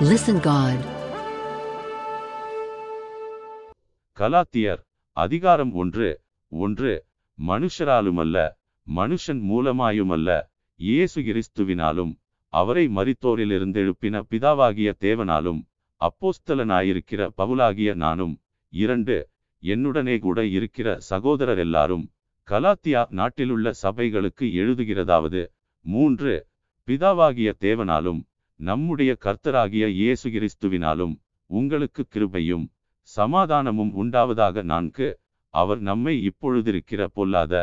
Listen 0.00 0.36
God. 0.42 0.78
கலாத்தியர் 4.16 4.80
அதிகாரம் 5.16 5.72
ஒன்று 5.74 6.08
ஒன்று 6.52 6.92
மனுஷராலுமல்ல 7.38 8.36
மனுஷன் 8.86 9.40
மூலமாயுமல்ல 9.42 10.28
இயேசு 10.80 11.22
கிறிஸ்துவினாலும் 11.22 12.12
அவரை 12.52 12.84
மறித்தோரிலிருந்து 12.96 13.80
எழுப்பின 13.82 14.22
பிதாவாகிய 14.30 14.92
தேவனாலும் 15.00 15.60
அப்போஸ்தலனாயிருக்கிற 16.00 17.30
பவுலாகிய 17.38 17.94
நானும் 17.96 18.34
இரண்டு 18.72 19.16
என்னுடனே 19.62 20.16
கூட 20.20 20.40
இருக்கிற 20.56 20.98
சகோதரர் 21.10 21.58
எல்லாரும் 21.58 22.06
கலாத்தியா 22.48 23.02
நாட்டிலுள்ள 23.18 23.74
சபைகளுக்கு 23.82 24.48
எழுதுகிறதாவது 24.60 25.42
மூன்று 25.84 26.34
பிதாவாகிய 26.88 27.52
தேவனாலும் 27.60 28.20
நம்முடைய 28.60 29.16
கர்த்தராகிய 29.24 29.86
இயேசு 29.88 30.30
கிறிஸ்துவினாலும் 30.30 31.14
உங்களுக்கு 31.50 32.06
கிருபையும் 32.14 32.64
சமாதானமும் 33.08 33.92
உண்டாவதாக 33.94 34.62
நான்கு 34.62 35.08
அவர் 35.54 35.80
நம்மை 35.80 36.14
இப்பொழுதிருக்கிற 36.28 37.06
பொல்லாத 37.12 37.54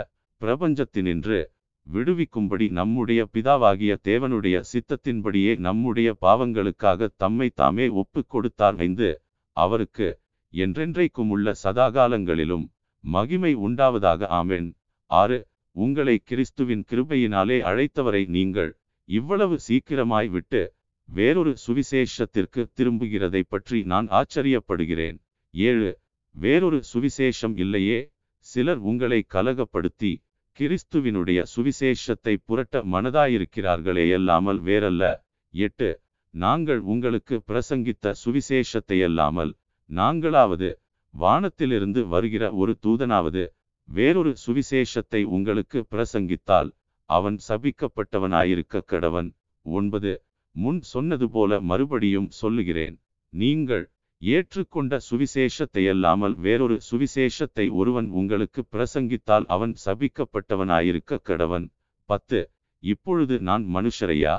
பிரபஞ்சத்தினின்று 0.42 1.40
விடுவிக்கும்படி 1.88 2.70
நம்முடைய 2.72 3.28
பிதாவாகிய 3.34 3.94
தேவனுடைய 4.04 4.62
சித்தத்தின்படியே 4.74 5.58
நம்முடைய 5.58 6.16
பாவங்களுக்காக 6.22 7.10
தம்மை 7.16 7.50
தாமே 7.54 7.88
ஒப்புக் 7.94 8.30
கொடுத்தார் 8.30 8.76
வைந்து 8.76 9.10
அவருக்கு 9.58 10.08
என்றென்றைக்கும் 10.54 11.30
உள்ள 11.30 11.54
சதாகாலங்களிலும் 11.64 12.66
மகிமை 13.04 13.56
உண்டாவதாக 13.56 14.28
ஆமேன். 14.40 14.70
ஆறு 15.12 15.38
உங்களை 15.76 16.16
கிறிஸ்துவின் 16.24 16.86
கிருபையினாலே 16.92 17.58
அழைத்தவரை 17.62 18.24
நீங்கள் 18.28 18.72
இவ்வளவு 19.10 19.60
சீக்கிரமாய் 19.68 20.28
விட்டு 20.28 20.62
வேறொரு 21.06 21.54
சுவிசேஷத்திற்கு 21.68 22.62
திரும்புகிறதை 22.76 23.42
பற்றி 23.48 23.84
நான் 23.84 24.08
ஆச்சரியப்படுகிறேன். 24.08 25.18
ஏழு. 25.52 26.00
வேறொரு 26.32 26.84
சுவிசேஷம் 26.94 27.56
இல்லையே. 27.56 28.14
சிலர் 28.38 28.78
உங்களை 28.78 29.26
கலகப்படுத்தி 29.34 30.24
கிறிஸ்துவினுடைய 30.60 31.46
சுவிசேஷத்தை 31.56 32.38
புரட்ட 32.46 32.84
மனதாயிருக்கிறார்களேயல்லாமல் 32.84 34.60
வேறல்ல. 34.70 35.16
எட்டு. 35.50 36.02
நாங்கள் 36.30 36.80
உங்களுக்கு 36.80 37.42
பிரசங்கித்த 37.48 38.14
சுவிசேஷத்தையல்லாமல் 38.26 39.52
நாங்களாவது 39.90 40.70
வானத்திலிருந்து 41.10 42.08
வருகிற 42.08 42.52
ஒரு 42.52 42.78
தூதனாவது 42.82 43.48
வேறொரு 43.90 44.34
சுவிசேஷத்தை 44.46 45.24
உங்களுக்கு 45.24 45.86
பிரசங்கித்தால் 45.92 46.70
அவன் 47.10 47.38
சபிக்கப்பட்டவனாயிருக்க 47.48 48.82
கடவன். 48.88 49.36
ஒன்பது. 49.62 50.24
முன் 50.56 50.82
சொன்னது 50.82 51.30
போல 51.30 51.60
மறுபடியும் 51.62 52.30
சொல்லுகிறேன். 52.30 52.96
நீங்கள் 53.34 53.86
ஏற்றுக்கொண்ட 54.22 55.00
சுவிசேஷத்தையல்லாமல் 55.10 56.36
வேறொரு 56.36 56.76
சுவிசேஷத்தை 56.90 57.66
ஒருவன் 57.72 58.10
உங்களுக்கு 58.10 58.62
பிரசங்கித்தால் 58.72 59.46
அவன் 59.46 59.74
சபிக்கப்பட்டவனாயிருக்க 59.86 61.20
கடவன். 61.30 61.66
பத்து 62.10 62.40
இப்பொழுது 62.84 63.40
நான் 63.40 63.64
மனுஷரையா? 63.76 64.36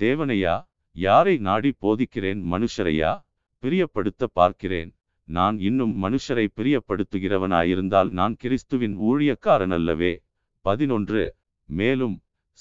தேவனையா? 0.00 0.56
யாரை 0.96 1.36
நாடி 1.38 1.70
போதிக்கிறேன் 1.80 2.40
மனுஷரையா? 2.52 3.12
பிரியப்படுத்த 3.62 4.24
பார்க்கிறேன். 4.32 4.90
நான் 5.28 5.56
இன்னும் 5.58 5.94
மனுஷரை 6.02 6.46
பிரியப்படுத்துகிறவனாயிருந்தால் 6.56 8.10
நான் 8.10 8.34
கிறிஸ்துவின் 8.36 8.96
ஊழியக்காரன் 9.00 9.74
அல்லவே 9.78 10.12
பதினொன்று 10.60 11.22
மேலும் 11.68 12.16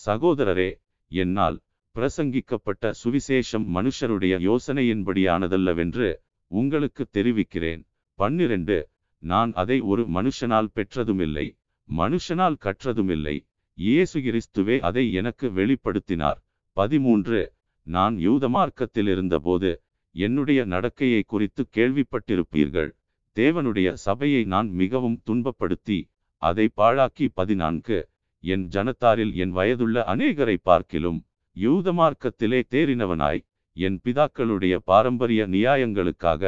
சகோதரரே 0.06 0.70
என்னால் 1.12 1.58
பிரசங்கிக்கப்பட்ட 1.96 2.92
சுவிசேஷம் 3.02 3.66
மனுஷருடைய 3.76 4.34
யோசனையின்படியானதல்லவென்று 4.48 6.08
உங்களுக்கு 6.52 7.04
தெரிவிக்கிறேன். 7.16 7.82
பன்னிரண்டு 8.20 8.78
நான் 9.24 9.52
அதை 9.62 9.78
ஒரு 9.92 10.04
மனுஷனால் 10.18 10.70
பெற்றதுமில்லை 10.78 11.46
மனுஷனால் 11.90 12.58
கற்றதுமில்லை 12.66 13.36
இயேசு 13.78 14.18
கிறிஸ்துவே 14.26 14.76
அதை 14.80 15.04
எனக்கு 15.20 15.48
வெளிப்படுத்தினார். 15.52 16.40
பதிமூன்று 16.78 17.40
நான் 17.88 18.16
யூதமார்க்கத்தில் 18.28 19.10
இருந்தபோது 19.14 19.72
என்னுடைய 20.16 20.60
நடக்கையை 20.74 21.22
குறித்து 21.26 21.64
கேள்விப்பட்டிருப்பீர்கள். 21.78 22.90
தேவனுடைய 23.38 23.90
சபையை 24.06 24.42
நான் 24.54 24.70
மிகவும் 24.82 25.18
துன்பப்படுத்தி 25.28 26.00
அதை 26.42 26.66
பாழாக்கி 26.80 27.26
பதினான்கு 27.34 27.98
என் 28.44 28.66
ஜனத்தாரில் 28.76 29.34
என் 29.44 29.54
வயதுள்ள 29.58 30.04
அநேகரை 30.14 30.58
பார்க்கிலும் 30.70 31.20
யூதமார்க்கத்திலே 31.58 32.60
தேறினவனாய் 32.70 33.46
என் 33.78 33.98
பிதாக்களுடைய 34.04 34.76
பாரம்பரிய 34.84 35.48
நியாயங்களுக்காக 35.48 36.44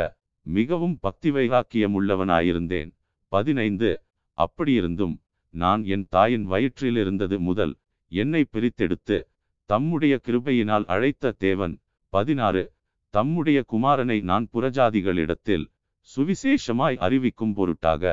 மிகவும் 0.46 0.98
பக்தி 1.02 1.32
வைராக்கியமுள்ளவனாயிருந்தேன் 1.32 2.92
பதினைந்து 3.32 3.90
அப்படியிருந்தும் 4.38 5.16
நான் 5.54 5.84
என் 5.86 6.06
தாயின் 6.10 6.44
வயிற்றில் 6.44 6.96
இருந்தது 6.96 7.40
முதல் 7.40 7.74
என்னை 8.12 8.46
பிரித்தெடுத்து 8.52 9.18
தம்முடைய 9.70 10.20
கிருபையினால் 10.28 10.86
அழைத்த 10.86 11.32
தேவன். 11.38 11.74
பதினாறு 12.14 12.74
தம்முடைய 13.14 13.64
குமாரனை 13.72 14.18
நான் 14.22 14.46
புறஜாதிகளிடத்தில் 14.54 15.66
சுவிசேஷமாய் 16.10 16.98
அறிவிக்கும் 16.98 17.54
பொருட்டாக 17.54 18.04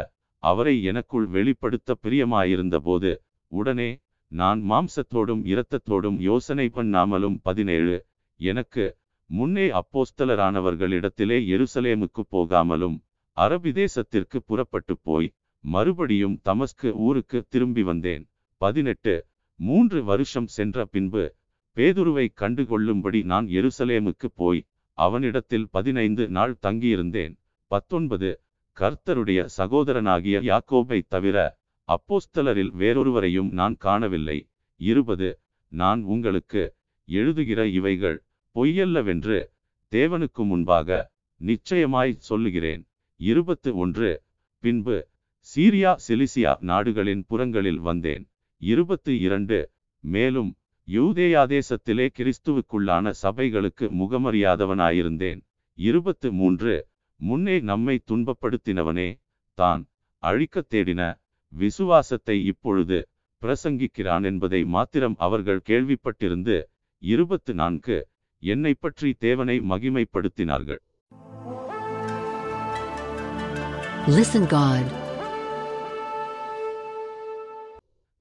அவரை 0.42 0.82
எனக்குள் 0.82 1.26
வெளிப்படுத்த 1.26 1.96
பிரியமாயிருந்தபோது 2.02 3.12
உடனே 3.52 3.90
நான் 4.34 4.60
மாம்சத்தோடும் 4.70 5.42
இரத்தத்தோடும் 5.52 6.16
யோசனை 6.18 6.70
பண்ணாமலும் 6.74 7.36
பதினேழு. 7.42 8.06
எனக்கு 8.40 8.84
முன்னே 9.30 9.66
அப்போஸ்தலரானவர்களிடத்திலே 9.70 11.38
எருசலேமுக்கு 11.54 12.22
போகாமலும் 12.30 12.96
அரபிதேசத்திற்கு 13.36 14.38
புறப்பட்டு 14.46 14.98
போய் 15.02 15.28
மறுபடியும் 15.64 16.40
தமஸ்கு 16.44 16.90
ஊருக்கு 17.06 17.44
திரும்பி 17.48 17.82
வந்தேன். 17.82 18.24
பதினெட்டு. 18.56 19.14
மூன்று 19.60 20.04
வருஷம் 20.04 20.46
சென்ற 20.46 20.84
பின்பு 20.84 21.24
பேதுருவை 21.76 22.26
கண்டுகொள்ளும்படி 22.40 23.24
நான் 23.24 23.46
எருசலேமுக்கு 23.46 24.28
போய் 24.34 24.66
அவனிடத்தில் 24.98 25.68
பதினைந்து 25.70 26.28
நாள் 26.28 26.56
தங்கியிருந்தேன். 26.62 27.34
பத்தொன்பது. 27.70 28.30
கர்த்தருடைய 28.76 29.40
சகோதரனாகிய 29.58 30.36
யாக்கோபை 30.50 30.98
தவிர 31.08 31.38
அப்போஸ்தலரில் 31.88 32.70
வேறொருவரையும் 32.72 33.50
நான் 33.50 33.76
காணவில்லை. 33.76 34.48
இருபது. 34.76 35.40
நான் 35.68 36.02
உங்களுக்கு 36.02 36.74
எழுதுகிற 37.06 37.66
இவைகள் 37.66 38.22
பொய்யல்லவென்று 38.54 39.46
தேவனுக்கு 39.90 40.44
முன்பாக 40.44 41.10
நிச்சயமாய் 41.36 42.12
சொல்லுகிறேன். 42.18 42.88
இருபத்து 43.16 43.76
ஒன்று. 43.76 44.22
பின்பு 44.58 45.08
சீரியா 45.56 45.96
சிலிசியா 46.08 46.60
நாடுகளின் 46.60 47.24
புறங்களில் 47.26 47.80
வந்தேன். 47.80 48.30
இருபத்து 48.56 49.20
இரண்டு. 49.20 49.70
மேலும் 50.00 50.54
யூதேயா 50.88 51.42
தேசத்திலே 51.46 52.06
கிறிஸ்துவுக்குள்ளான 52.18 53.12
சபைகளுக்கு 53.22 53.86
முகமறியாதவனாயிருந்தேன். 54.00 55.40
இருபத்து 55.78 56.32
மூன்று. 56.32 56.88
முன்னே 57.16 57.60
நம்மை 57.60 58.02
துன்பப்படுத்தினவனே 58.06 59.20
தான் 59.54 59.86
அழிக்கத் 60.22 60.74
தேடின 60.74 61.02
விசுவாசத்தை 61.54 62.36
இப்பொழுது 62.44 62.98
பிரசங்கிக்கிறான் 63.42 64.24
என்பதை 64.24 64.64
மாத்திரம் 64.64 65.16
அவர்கள் 65.18 65.60
கேள்விப்பட்டிருந்து 65.68 66.56
இருபத்து 67.02 67.54
நான்கு 67.54 68.08
என்னை 68.42 68.74
பற்றி 68.74 69.12
தேவனை 69.18 69.60
மகிமைப்படுத்தினார்கள். 69.60 70.80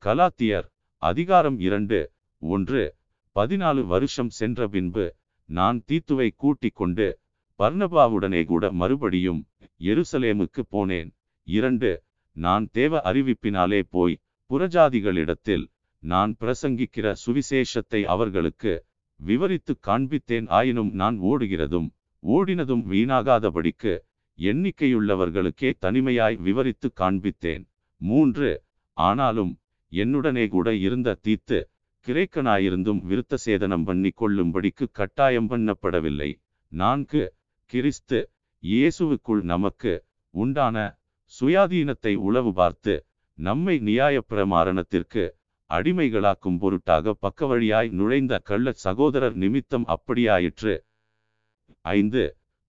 கலாத்தியர் 0.04 0.68
அதிகாரம் 1.02 1.60
இரண்டு 1.60 2.00
ஒன்று 2.42 2.96
பதினாலு 3.36 3.82
வருஷம் 3.86 4.30
சென்ற 4.30 4.68
பின்பு 4.68 5.16
நான் 5.50 5.84
தீத்துவை 5.92 6.30
கூட்டிக் 6.36 6.76
கொண்டு 6.76 7.20
பர்னபாவுடனே 7.60 8.46
கூட 8.46 8.72
மறுபடியும் 8.72 9.42
எருசலேமுக்கு 9.80 10.62
போனேன் 10.72 11.10
இரண்டு 11.48 12.04
நான் 12.36 12.66
தேவ 12.72 13.02
அறிவிப்பினாலே 13.10 13.82
போய் 13.90 14.20
புறஜாதிகளிடத்தில் 14.52 15.66
நான் 16.04 16.32
பிரசங்கிக்கிற 16.40 17.14
சுவிசேஷத்தை 17.26 18.02
அவர்களுக்கு 18.06 18.74
விவரித்து 19.20 19.74
காண்பித்தேன். 19.88 20.48
ஆயினும் 20.50 20.92
நான் 20.92 21.18
ஓடுகிறதும் 21.20 21.88
ஓடினதும் 22.24 22.84
வீணாகாதபடிக்கு 22.92 23.94
எண்ணிக்கையுள்ளவர்களுக்கே 24.40 25.70
தனிமையாய் 25.80 26.38
விவரித்து 26.38 26.88
காண்பித்தேன். 27.02 27.64
மூன்று 28.02 28.50
ஆனாலும் 28.98 29.54
என்னுடனே 29.92 30.46
கூட 30.48 30.68
இருந்த 30.76 31.18
தீத்து 31.22 31.60
கிரேக்கனாயிருந்தும் 32.06 33.02
விருத்த 33.10 33.38
சேதனம் 33.46 33.84
பண்ணி 33.84 34.12
கொள்ளும்படிக்கு 34.22 34.86
கட்டாயம் 34.92 35.50
பண்ணப்படவில்லை. 35.50 36.30
நான்கு 36.72 37.22
கிறிஸ்து 37.72 38.20
இயேசுவுக்குள் 38.64 39.42
நமக்கு 39.42 39.94
உண்டான 40.34 40.78
சுயாதீனத்தை 41.40 42.16
உளவு 42.16 42.54
பார்த்து 42.54 43.06
நம்மை 43.38 43.80
நியாயப்பிரமாரணத்திற்கு 43.80 45.24
அடிமைகளாக்கும் 45.70 46.58
பொருட்டாக 46.58 47.16
பக்கவழியாய் 47.22 47.90
நுழைந்த 47.92 48.34
கள்ள 48.40 48.72
சகோதரர் 48.72 49.36
நிமித்தம் 49.36 49.86
அப்படியாயிற்று. 49.88 50.74
ஐந்து 51.82 52.24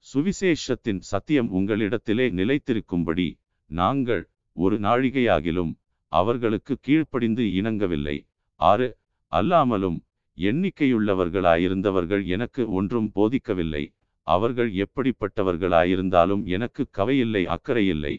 சுவிசேஷத்தின் 0.07 1.01
சத்தியம் 1.01 1.51
உங்களிடத்திலே 1.53 2.27
நிலைத்திருக்கும்படி 2.39 3.29
நாங்கள் 3.71 4.31
ஒரு 4.53 4.77
நாழிகையாகிலும் 4.79 5.73
அவர்களுக்கு 6.13 6.75
கீழ்ப்படிந்து 6.81 7.45
இணங்கவில்லை. 7.53 8.17
ஆறு 8.61 8.89
அல்லாமலும் 9.33 9.99
எண்ணிக்கையுள்ளவர்களாயிருந்தவர்கள் 10.39 12.25
எனக்கு 12.27 12.63
ஒன்றும் 12.73 13.11
போதிக்கவில்லை. 13.15 13.85
அவர்கள் 14.27 14.71
எப்படிப்பட்டவர்களாயிருந்தாலும் 14.85 16.43
எனக்கு 16.47 16.83
கவையில்லை 16.99 17.43
அக்கறையில்லை. 17.47 18.15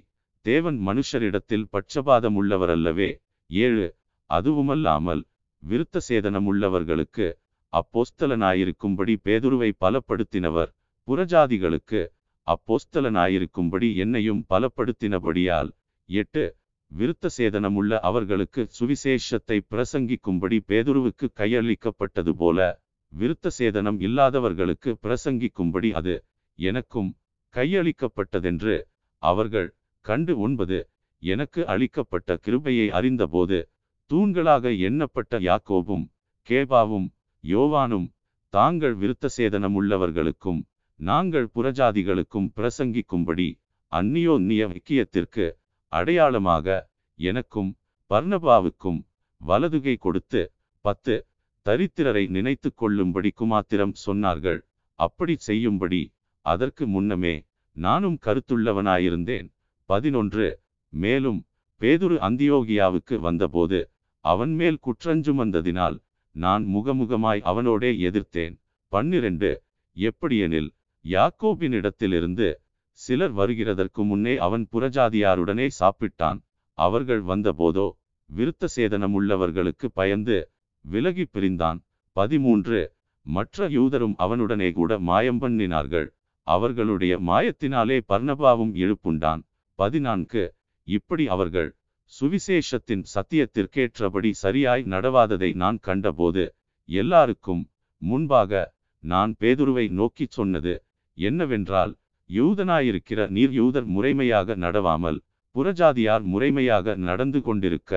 தேவன் 0.45 0.77
மனுஷரிடத்தில் 0.87 1.67
பட்சபாதம் 1.73 2.35
உள்ளவரல்லவே 2.39 3.09
ஏழு 3.49 3.85
அதுவுமல்லாமல் 4.29 5.21
விருத்த 5.63 6.01
சேதனமுள்ளவர்களுக்கு 6.09 7.27
அப்போஸ்தலனாயிருக்கும்படி 7.73 9.13
பேதுருவை 9.25 9.69
பலப்படுத்தினவர் 9.79 10.69
புறஜாதிகளுக்கு 11.07 12.01
அப்போஸ்தலனாயிருக்கும்படி 12.47 13.87
என்னையும் 13.95 14.41
பலப்படுத்தினபடியால். 14.49 15.69
எட்டு 16.09 16.43
விருத்த 16.91 17.29
சேதனமுள்ள 17.37 17.99
அவர்களுக்கு 17.99 18.61
சுவிசேஷத்தை 18.77 19.57
பிரசங்கிக்கும்படி 19.71 20.57
பேதுருவுக்கு 20.69 21.27
கையளிக்கப்பட்டது 21.39 22.33
போல 22.33 22.59
விருத்த 23.13 23.51
சேதனம் 23.57 23.97
இல்லாதவர்களுக்கு 23.99 24.91
பிரசங்கிக்கும்படி 25.03 25.89
அது 25.91 26.15
எனக்கும் 26.59 27.09
கையளிக்கப்பட்டதென்று 27.53 28.75
அவர்கள் 29.23 29.67
கண்டு 30.05 30.33
ஒன்பது 30.45 30.77
எனக்கு 31.23 31.61
அளிக்கப்பட்ட 31.73 32.37
கிருபையை 32.45 32.87
அறிந்தபோது 32.97 33.59
தூண்களாக 34.11 34.71
எண்ணப்பட்ட 34.87 35.39
யாக்கோபும் 35.47 36.05
கேபாவும் 36.49 37.07
யோவானும் 37.43 38.07
தாங்கள் 38.53 38.95
விருத்த 38.95 39.29
சேதனமுள்ளவர்களுக்கும் 39.37 40.61
நாங்கள் 40.99 41.47
புறஜாதிகளுக்கும் 41.55 42.49
பிரசங்கிக்கும்படி 42.57 43.47
அந்நியோன்னிய 43.91 44.61
ஐக்கியத்திற்கு 44.75 45.45
அடையாளமாக 45.93 46.67
எனக்கும் 47.19 47.71
பர்ணபாவுக்கும் 48.11 48.99
வலதுகை 49.41 49.95
கொடுத்து 49.97 50.41
பத்து 50.85 51.15
தரித்திரரை 51.65 52.23
நினைத்து 52.27 52.69
கொள்ளும்படி 52.73 53.29
குமாத்திரம் 53.39 53.93
சொன்னார்கள். 54.05 54.59
அப்படி 54.99 55.35
செய்யும்படி 55.47 56.01
அதற்கு 56.45 56.83
முன்னமே 56.87 57.35
நானும் 57.77 58.17
கருத்துள்ளவனாயிருந்தேன். 58.25 59.47
பதினொன்று. 59.89 60.47
மேலும் 60.93 61.39
பேதுரு 61.81 62.15
அந்தியோகியாவுக்கு 62.27 63.15
வந்தபோது 63.19 63.79
அவன் 64.25 64.53
மேல் 64.53 64.79
குற்றஞ்சுமந்ததினால் 64.85 65.97
நான் 66.35 66.63
முகமுகமாய் 66.65 67.41
அவனோடே 67.41 67.91
எதிர்த்தேன். 68.07 68.55
பன்னிரண்டு. 68.93 69.51
எப்படியெனில் 69.97 70.69
யாக்கோபினிடத்திலிருந்து 71.05 72.47
சிலர் 72.99 73.33
வருகிறதற்கு 73.33 74.01
முன்னே 74.09 74.33
அவன் 74.37 74.65
புறஜாதியாருடனே 74.71 75.67
சாப்பிட்டான். 75.79 76.39
அவர்கள் 76.77 77.21
வந்தபோதோ 77.21 77.87
விருத்த 78.29 78.67
சேதனமுள்ளவர்களுக்கு 78.75 79.87
பயந்து 79.93 80.37
விலகி 80.85 81.25
பிரிந்தான். 81.25 81.79
பதிமூன்று. 82.15 82.81
மற்ற 83.25 83.67
யூதரும் 83.69 84.15
அவனுடனே 84.25 84.69
கூட 84.71 84.91
மாயம் 85.09 85.41
பண்ணினார்கள் 85.41 86.07
அவர்களுடைய 86.47 87.13
மாயத்தினாலே 87.29 87.97
பர்ணபாவும் 88.09 88.73
எழுப்புண்டான் 88.83 89.41
பதினான்கு. 89.79 90.43
இப்படி 90.87 91.25
அவர்கள் 91.27 91.69
சுவிசேஷத்தின் 92.13 93.03
சத்தியத்திற்கேற்றபடி 93.13 94.31
சரியாய் 94.43 94.83
நடவாததை 94.93 95.49
நான் 95.55 95.79
கண்டபோது 95.87 96.43
எல்லாருக்கும் 96.89 97.63
முன்பாக 98.01 98.51
நான் 99.03 99.31
பேதுருவை 99.39 99.85
நோக்கிச் 99.91 100.35
சொன்னது 100.37 100.73
என்னவென்றால் 101.17 101.93
யூதனாயிருக்கிற 102.29 103.19
நீர் 103.29 103.53
யூதர் 103.59 103.87
முறைமையாக 103.95 104.55
நடவாமல் 104.55 105.17
புறஜாதியார் 105.55 106.23
முறைமையாக 106.33 106.95
நடந்து 107.07 107.39
கொண்டிருக்க 107.41 107.93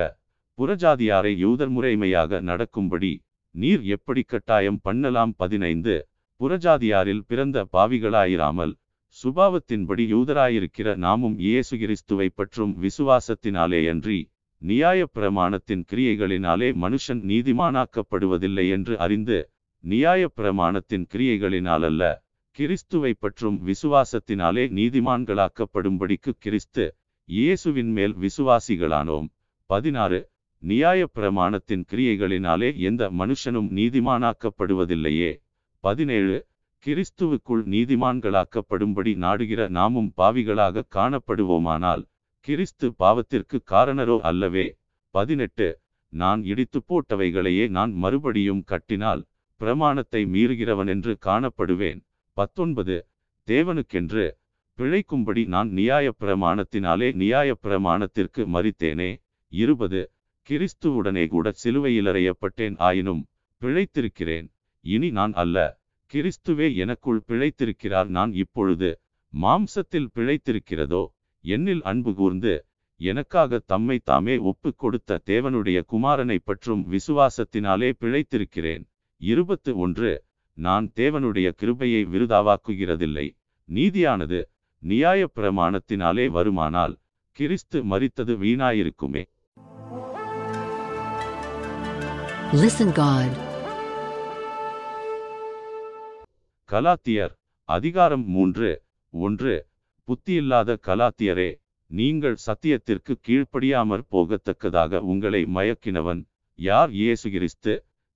புறஜாதியாரை 0.57 1.33
யூதர் 1.43 1.71
முறைமையாக 1.75 2.41
நடக்கும்படி 2.41 3.11
நீர் 3.55 3.83
எப்படி 3.95 4.21
கட்டாயம் 4.23 4.79
பண்ணலாம்? 4.81 5.31
பதினைந்து. 5.37 5.95
புறஜாதியாரில் 6.39 7.23
பிறந்த 7.27 7.57
பாவிகளாயிராமல் 7.73 8.73
சுபாவத்தின்படி 9.15 10.03
யூதராயிருக்கிற 10.13 10.95
நாமும் 10.95 11.37
இயேசு 11.37 11.77
கிறிஸ்துவை 11.77 12.29
பற்றும் 12.29 12.73
விசுவாசத்தினாலேயன்றி 12.83 14.19
நியாய 14.61 15.07
பிரமாணத்தின் 15.13 15.83
கிரியைகளினாலே 15.91 16.69
மனுஷன் 16.83 17.21
நீதிமானாக்கப்படுவதில்லை 17.31 18.65
என்று 18.69 18.99
அறிந்து 18.99 19.37
நியாய 19.83 20.31
பிரமாணத்தின் 20.37 21.05
கிரியைகளினாலல்ல 21.13 22.03
கிறிஸ்துவை 22.51 23.13
பற்றும் 23.19 23.57
விசுவாசத்தினாலே 23.67 24.63
நீதிமான்களாக்கப்படும்படிக்கு 24.79 26.31
கிறிஸ்து 26.39 26.85
இயேசுவின் 27.29 27.91
மேல் 27.91 28.15
விசுவாசிகளானோம். 28.17 29.27
பதினாறு 29.69 30.19
நியாய 30.63 31.01
பிரமாணத்தின் 31.15 31.83
கிரியைகளினாலே 31.91 32.69
எந்த 32.89 33.11
மனுஷனும் 33.11 33.69
நீதிமானாக்கப்படுவதில்லையே. 33.77 35.31
பதினேழு 35.83 36.37
கிறிஸ்துவுக்குள் 36.85 37.63
நீதிமான்களாக்கப்படும்படி 37.73 39.15
நாடுகிற 39.15 39.67
நாமும் 39.67 40.13
பாவிகளாக 40.17 40.83
காணப்படுவோமானால் 40.95 42.03
கிறிஸ்து 42.39 42.93
பாவத்திற்கு 42.99 43.57
காரணரோ 43.63 44.19
அல்லவே? 44.21 44.77
பதினெட்டு. 45.09 45.79
நான் 46.13 46.43
இடித்து 46.43 46.83
போட்டவைகளையே 46.87 47.69
நான் 47.69 47.91
மறுபடியும் 47.91 48.63
கட்டினால் 48.63 49.25
பிரமாணத்தை 49.55 50.25
மீறுகிறவன் 50.25 50.87
என்று 50.87 51.17
காணப்படுவேன். 51.25 51.99
பத்தொன்பது. 52.33 53.07
தேவனுக்கென்று 53.47 54.31
பிழைக்கும்படி 54.77 55.45
நான் 55.45 55.69
நியாய 55.69 56.13
பிரமாணத்தினாலே 56.19 57.13
நியாய 57.13 57.57
பிரமாணத்திற்கு 57.63 58.45
மறித்தேனே? 58.53 59.21
இருபது. 59.47 60.11
கிறிஸ்துவுடனே 60.49 61.27
கூட 61.27 61.51
சிலுவையில் 61.51 62.05
அறையப்பட்டேன் 62.05 62.75
ஆயினும் 62.77 63.27
பிழைத்திருக்கிறேன். 63.61 64.47
இனி 64.85 65.11
நான் 65.11 65.33
அல்ல. 65.33 65.78
கிறிஸ்துவே 66.13 66.75
எனக்குள் 66.75 67.23
பிழைத்திருக்கிறார் 67.27 68.07
நான் 68.07 68.33
இப்பொழுது 68.33 68.99
மாம்சத்தில் 69.41 70.07
பிழைத்திருக்கிறதோ? 70.15 71.05
என்னில் 71.43 71.81
அன்பு 71.81 72.15
கூர்ந்து 72.15 72.65
எனக்காக 72.97 73.59
தம்மை 73.65 73.99
தாமே 74.03 74.37
ஒப்பு 74.37 74.75
கொடுத்த 74.75 75.21
தேவனுடைய 75.25 75.81
குமாரனை 75.91 76.37
பற்றும் 76.43 76.91
விசுவாசத்தினாலே 76.91 77.91
பிழைத்திருக்கிறேன். 77.99 78.85
இருபத்து 79.17 79.77
ஒன்று. 79.77 80.23
நான் 80.53 80.91
தேவனுடைய 80.95 81.49
கிருபையை 81.49 82.05
விருதாவாக்குகிறதில்லை. 82.05 83.37
நீதியானது 83.69 84.43
நியாய 84.79 85.29
பிரமாணத்தினாலே 85.35 86.25
வருமானால் 86.29 86.95
கிறிஸ்து 87.31 87.83
மரித்தது 87.83 88.37
வீணாயிருக்குமே. 88.37 89.23
Listen 92.51 92.91
God. 92.95 93.48
கலாத்தியர் 96.71 97.31
அதிகாரம் 97.69 98.25
மூன்று 98.25 98.67
ஒன்று 99.13 99.53
புத்தியில்லாத 100.07 100.75
கலாத்தியரே 100.87 101.47
நீங்கள் 101.91 102.35
சத்தியத்திற்கு 102.45 103.13
கீழ்ப்படியாமற் 103.27 104.03
போகத்தக்கதாக 104.11 104.99
உங்களை 105.11 105.41
மயக்கினவன் 105.55 106.21
யார்? 106.59 106.91
இயேசு 106.91 107.29
கிறிஸ்து 107.29 107.73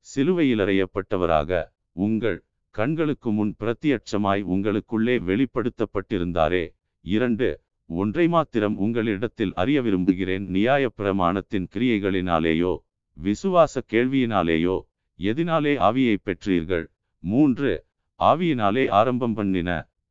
சிலுவையிலறையப்பட்டவராக 0.08 1.64
உங்கள் 1.92 2.38
கண்களுக்கு 2.76 3.32
முன் 3.32 3.56
பிரத்தியட்சமாய் 3.60 4.44
உங்களுக்குள்ளே 4.56 5.16
வெளிப்படுத்தப்பட்டிருந்தாரே. 5.30 6.64
இரண்டு 7.06 7.50
ஒன்றை 7.90 8.28
மாத்திரம் 8.28 8.78
உங்களிடத்தில் 8.78 9.54
அறிய 9.54 9.82
விரும்புகிறேன். 9.82 10.46
நியாய 10.48 10.92
பிரமாணத்தின் 10.98 11.68
கிரியைகளினாலேயோ 11.76 12.76
விசுவாச 13.18 13.84
கேள்வியினாலேயோ 13.94 14.78
எதினாலே 15.20 15.74
ஆவியை 15.90 16.16
பெற்றீர்கள்? 16.26 16.86
மூன்று 17.24 17.86
ஆவியினாலே 18.30 18.84
ஆரம்பம் 19.00 19.34
பண்ணின 19.34 19.70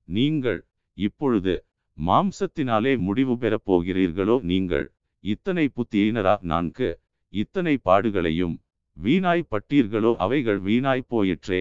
நீங்கள் 0.09 0.61
இப்பொழுது 0.99 1.55
மாம்சத்தினாலே 1.99 2.93
முடிவு 2.99 3.35
பெறப் 3.39 3.67
போகிறீர்களோ 3.71 4.37
நீங்கள். 4.51 4.87
இத்தனை 5.25 5.65
புத்தியினரா 5.77 6.35
நான்கு. 6.41 6.89
இத்தனை 7.29 7.75
பாடுகளையும் 7.85 8.55
வீணாய் 8.97 9.45
பட்டீர்களோ 9.51 10.11
அவைகள் 10.17 10.61
வீணாய் 10.63 11.05
போயிற்றே. 11.09 11.61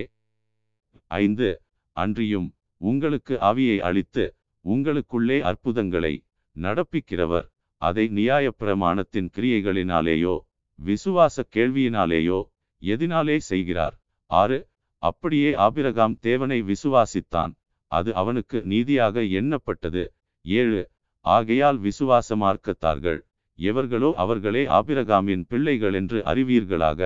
ஐந்து. 1.07 1.49
அன்றியும் 1.91 2.47
உங்களுக்கு 2.81 3.33
ஆவியை 3.49 3.77
அளித்து 3.79 4.25
உங்களுக்குள்ளே 4.65 5.37
அற்புதங்களை 5.41 6.13
நடப்பிக்கிறவர். 6.55 7.47
அதை 7.81 8.05
நியாய 8.07 8.47
பிரமாணத்தின் 8.59 9.29
கிரியைகளினாலேயோ 9.35 10.35
விசுவாச 10.79 11.45
கேள்வியினாலேயோ 11.55 12.39
எதினாலே 12.81 13.37
செய்கிறார். 13.49 13.95
ஆறு. 14.31 14.59
அப்படியே 15.03 15.49
ஆபிரகாம் 15.65 16.15
தேவனை 16.19 16.59
விசுவாசித்தான். 16.61 17.53
அது 17.91 18.09
அவனுக்கு 18.13 18.57
நீதியாக 18.63 19.23
எண்ணப்பட்டது. 19.39 20.03
ஏழு 20.45 20.81
ஆகையால் 21.25 21.79
விசுவாச 21.79 22.35
மார்க்கத்தார்கள் 22.43 23.19
எவர்களோ 23.59 24.09
அவர்களே 24.15 24.63
ஆபிரகாமின் 24.77 25.43
பிள்ளைகள் 25.47 25.93
என்று 25.93 26.19
அறிவீர்களாக. 26.31 27.01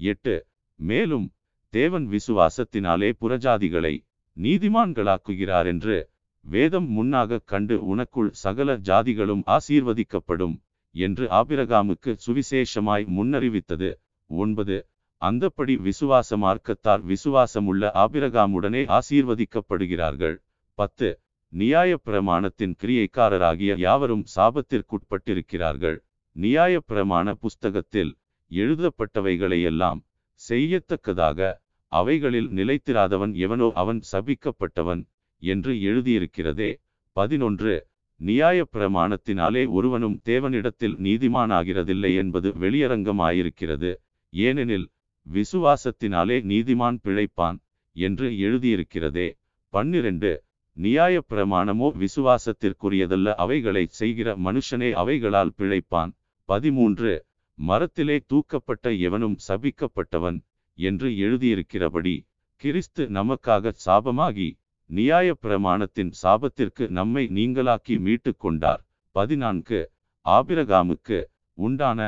எட்டு 0.00 0.34
மேலும் 0.80 1.26
தேவன் 1.72 2.06
விசுவாசத்தினாலே 2.08 3.10
புறஜாதிகளை 3.22 3.94
நீதிமான்களாக்குகிறார் 4.36 5.68
என்று 5.72 5.96
வேதம் 6.44 6.88
முன்னாக 6.96 7.40
கண்டு 7.44 7.76
உனக்குள் 7.92 8.30
சகல 8.42 8.76
ஜாதிகளும் 8.88 9.42
ஆசீர்வதிக்கப்படும் 9.56 10.54
என்று 10.94 11.24
ஆபிரகாமுக்கு 11.40 12.10
சுவிசேஷமாய் 12.26 13.04
முன்னறிவித்தது. 13.16 13.90
ஒன்பது 14.30 14.76
அந்தப்படி 15.24 15.76
விசுவாச 15.76 16.36
மார்க்கத்தார் 16.36 17.02
விசுவாசமுள்ள 17.04 17.90
ஆபிரகாமுடனே 17.94 18.82
ஆசீர்வதிக்கப்படுகிறார்கள். 18.88 20.36
பத்து 20.74 21.20
நியாயப் 21.48 22.00
பிரமாணத்தின் 22.04 22.74
கிரியைக்காரராகிய 22.82 23.78
யாவரும் 23.78 24.24
சாபத்திற்குட்பட்டிருக்கிறார்கள். 24.36 25.98
நியாயப் 26.32 26.84
பிரமாண 26.88 27.32
புஸ்தகத்தில் 27.32 28.16
எழுதப்பட்டவைகளையெல்லாம் 28.50 30.00
செய்யத்தக்கதாக 30.48 31.54
அவைகளில் 31.92 32.48
நிலைத்திராதவன் 32.48 33.34
எவனோ 33.34 33.70
அவன் 33.74 34.00
சபிக்கப்பட்டவன் 34.12 35.02
என்று 35.42 35.72
எழுதியிருக்கிறதே. 35.74 36.70
பதினொன்று 37.12 37.86
நியாயப் 38.16 38.68
பிரமாணத்தினாலே 38.72 39.68
ஒருவனும் 39.68 40.20
தேவனிடத்தில் 40.24 40.96
நீதிமானாகிறதில்லை 41.02 42.16
என்பது 42.16 42.54
வெளியரங்கமாயிருக்கிறது. 42.60 43.96
ஏனெனில் 44.32 44.88
விசுவாசத்தினாலே 45.32 46.36
நீதிமான் 46.50 46.98
பிழைப்பான் 47.04 47.58
என்று 47.96 48.30
எழுதியிருக்கிறதே. 48.30 49.28
பன்னிரண்டு 49.72 50.44
நியாயப் 50.76 51.24
பிரமாணமோ 51.28 51.88
விசுவாசத்திற்குரியதல்ல 52.02 53.34
அவைகளை 53.34 53.86
செய்கிற 53.90 54.36
மனுஷனே 54.36 54.90
அவைகளால் 54.94 55.52
பிழைப்பான். 55.58 56.12
பதிமூன்று 56.44 57.26
மரத்திலே 57.58 58.18
தூக்கப்பட்ட 58.26 58.98
எவனும் 58.98 59.36
சபிக்கப்பட்டவன் 59.48 60.38
என்று 60.78 61.08
எழுதியிருக்கிறபடி 61.10 62.26
கிறிஸ்து 62.56 63.06
நமக்காக 63.06 63.72
சாபமாகி 63.86 64.48
நியாயப் 64.90 65.38
பிரமாணத்தின் 65.42 66.12
சாபத்திற்கு 66.22 66.88
நம்மை 66.88 67.26
நீங்களாக்கி 67.34 68.00
மீட்டு 68.00 68.36
கொண்டார். 68.36 68.88
பதினான்கு 69.10 69.80
ஆபிரகாமுக்கு 70.24 71.18
உண்டான 71.58 72.00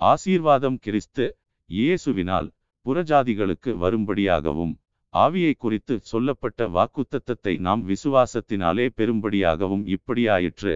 ஆசீர்வாதம் 0.00 0.78
கிறிஸ்து 0.78 1.38
இயேசுவினால் 1.70 2.48
புறஜாதிகளுக்கு 2.86 3.70
வரும்படியாகவும் 3.84 4.74
ஆவியை 5.14 5.52
குறித்து 5.56 5.94
சொல்லப்பட்ட 6.00 6.68
வாக்குத்தத்தத்தை 6.68 7.58
நாம் 7.58 7.82
விசுவாசத்தினாலே 7.88 8.86
பெறும்படியாகவும் 8.96 9.84
இப்படியாயிற்று. 9.94 10.74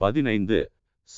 பதினைந்து. 0.00 0.58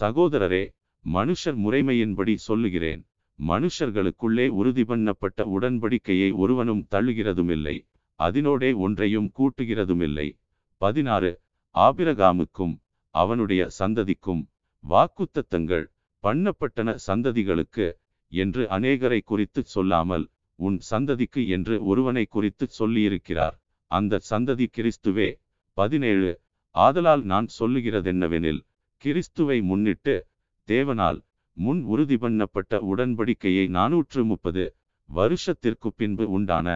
சகோதரரே 0.01 0.63
மனுஷர் 1.05 1.59
முறைமையின்படி 1.65 2.35
சொல்லுகிறேன். 2.35 3.03
மனுஷர்களுக்குள்ளே 3.39 4.47
உறுதி 4.61 4.83
பண்ணப்பட்ட 4.83 5.47
உடன்படிக்கையை 5.57 6.31
ஒருவனும் 6.35 6.83
தள்ளுகிறதுமில்லை 6.91 7.77
அதனோடே 8.21 8.71
ஒன்றையும் 8.77 9.31
கூட்டுகிறதுமில்லை. 9.39 10.29
பதினாறு. 10.81 11.33
ஆபிரகாமுக்கும் 11.75 12.75
அவனுடைய 13.15 13.63
சந்ததிக்கும் 13.79 14.43
வாக்குத்தத்தங்கள் 14.85 15.85
பண்ணப்பட்டன 16.25 16.97
சந்ததிகளுக்கு 17.07 17.87
என்று 18.33 18.63
அநேகரை 18.69 19.21
குறித்து 19.25 19.61
சொல்லாமல் 19.65 20.25
உன் 20.59 20.79
சந்ததிக்கு 20.91 21.43
என்று 21.49 21.75
ஒருவனை 21.85 22.25
குறித்து 22.29 22.65
சொல்லியிருக்கிறார். 22.79 23.57
அந்த 23.91 24.21
சந்ததி 24.31 24.67
கிறிஸ்துவே 24.77 25.29
பதினேழு 25.77 26.31
ஆதலால் 26.75 27.23
நான் 27.23 27.49
சொல்லுகிறதென்னவெனில் 27.59 28.61
கிறிஸ்துவை 29.05 29.59
முன்னிட்டு 29.63 30.15
தேவனால் 30.69 31.19
முன் 31.57 31.81
உறுதி 31.85 32.17
பண்ணப்பட்ட 32.17 32.79
உடன்படிக்கையை 32.91 33.65
நானூற்று 33.69 34.23
முப்பது 34.25 34.65
வருஷத்திற்கு 35.09 35.89
பின்பு 35.93 36.25
உண்டான 36.31 36.69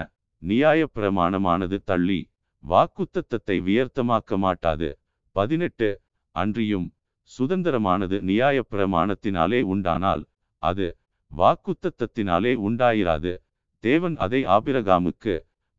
நியாய 0.43 0.81
பிரமாணமானது 0.95 1.77
தள்ளி 1.85 2.21
வாக்குத்தத்தத்தை 2.65 3.57
வியர்த்தமாக்க 3.67 4.37
மாட்டாது. 4.39 4.89
பதினெட்டு 5.37 5.89
அன்றியும் 6.35 6.89
சுதந்திரமானது 7.31 8.17
நியாய 8.21 8.59
பிரமாணத்தினாலே 8.71 9.61
உண்டானால் 9.75 10.23
அது 10.63 10.87
வாக்குத்தத்தத்தினாலே 11.37 12.53
உண்டாயிராது. 12.67 13.33
தேவன் 13.79 14.17
அதை 14.17 14.47
ஆபிரகாமுக்கு 14.47 15.35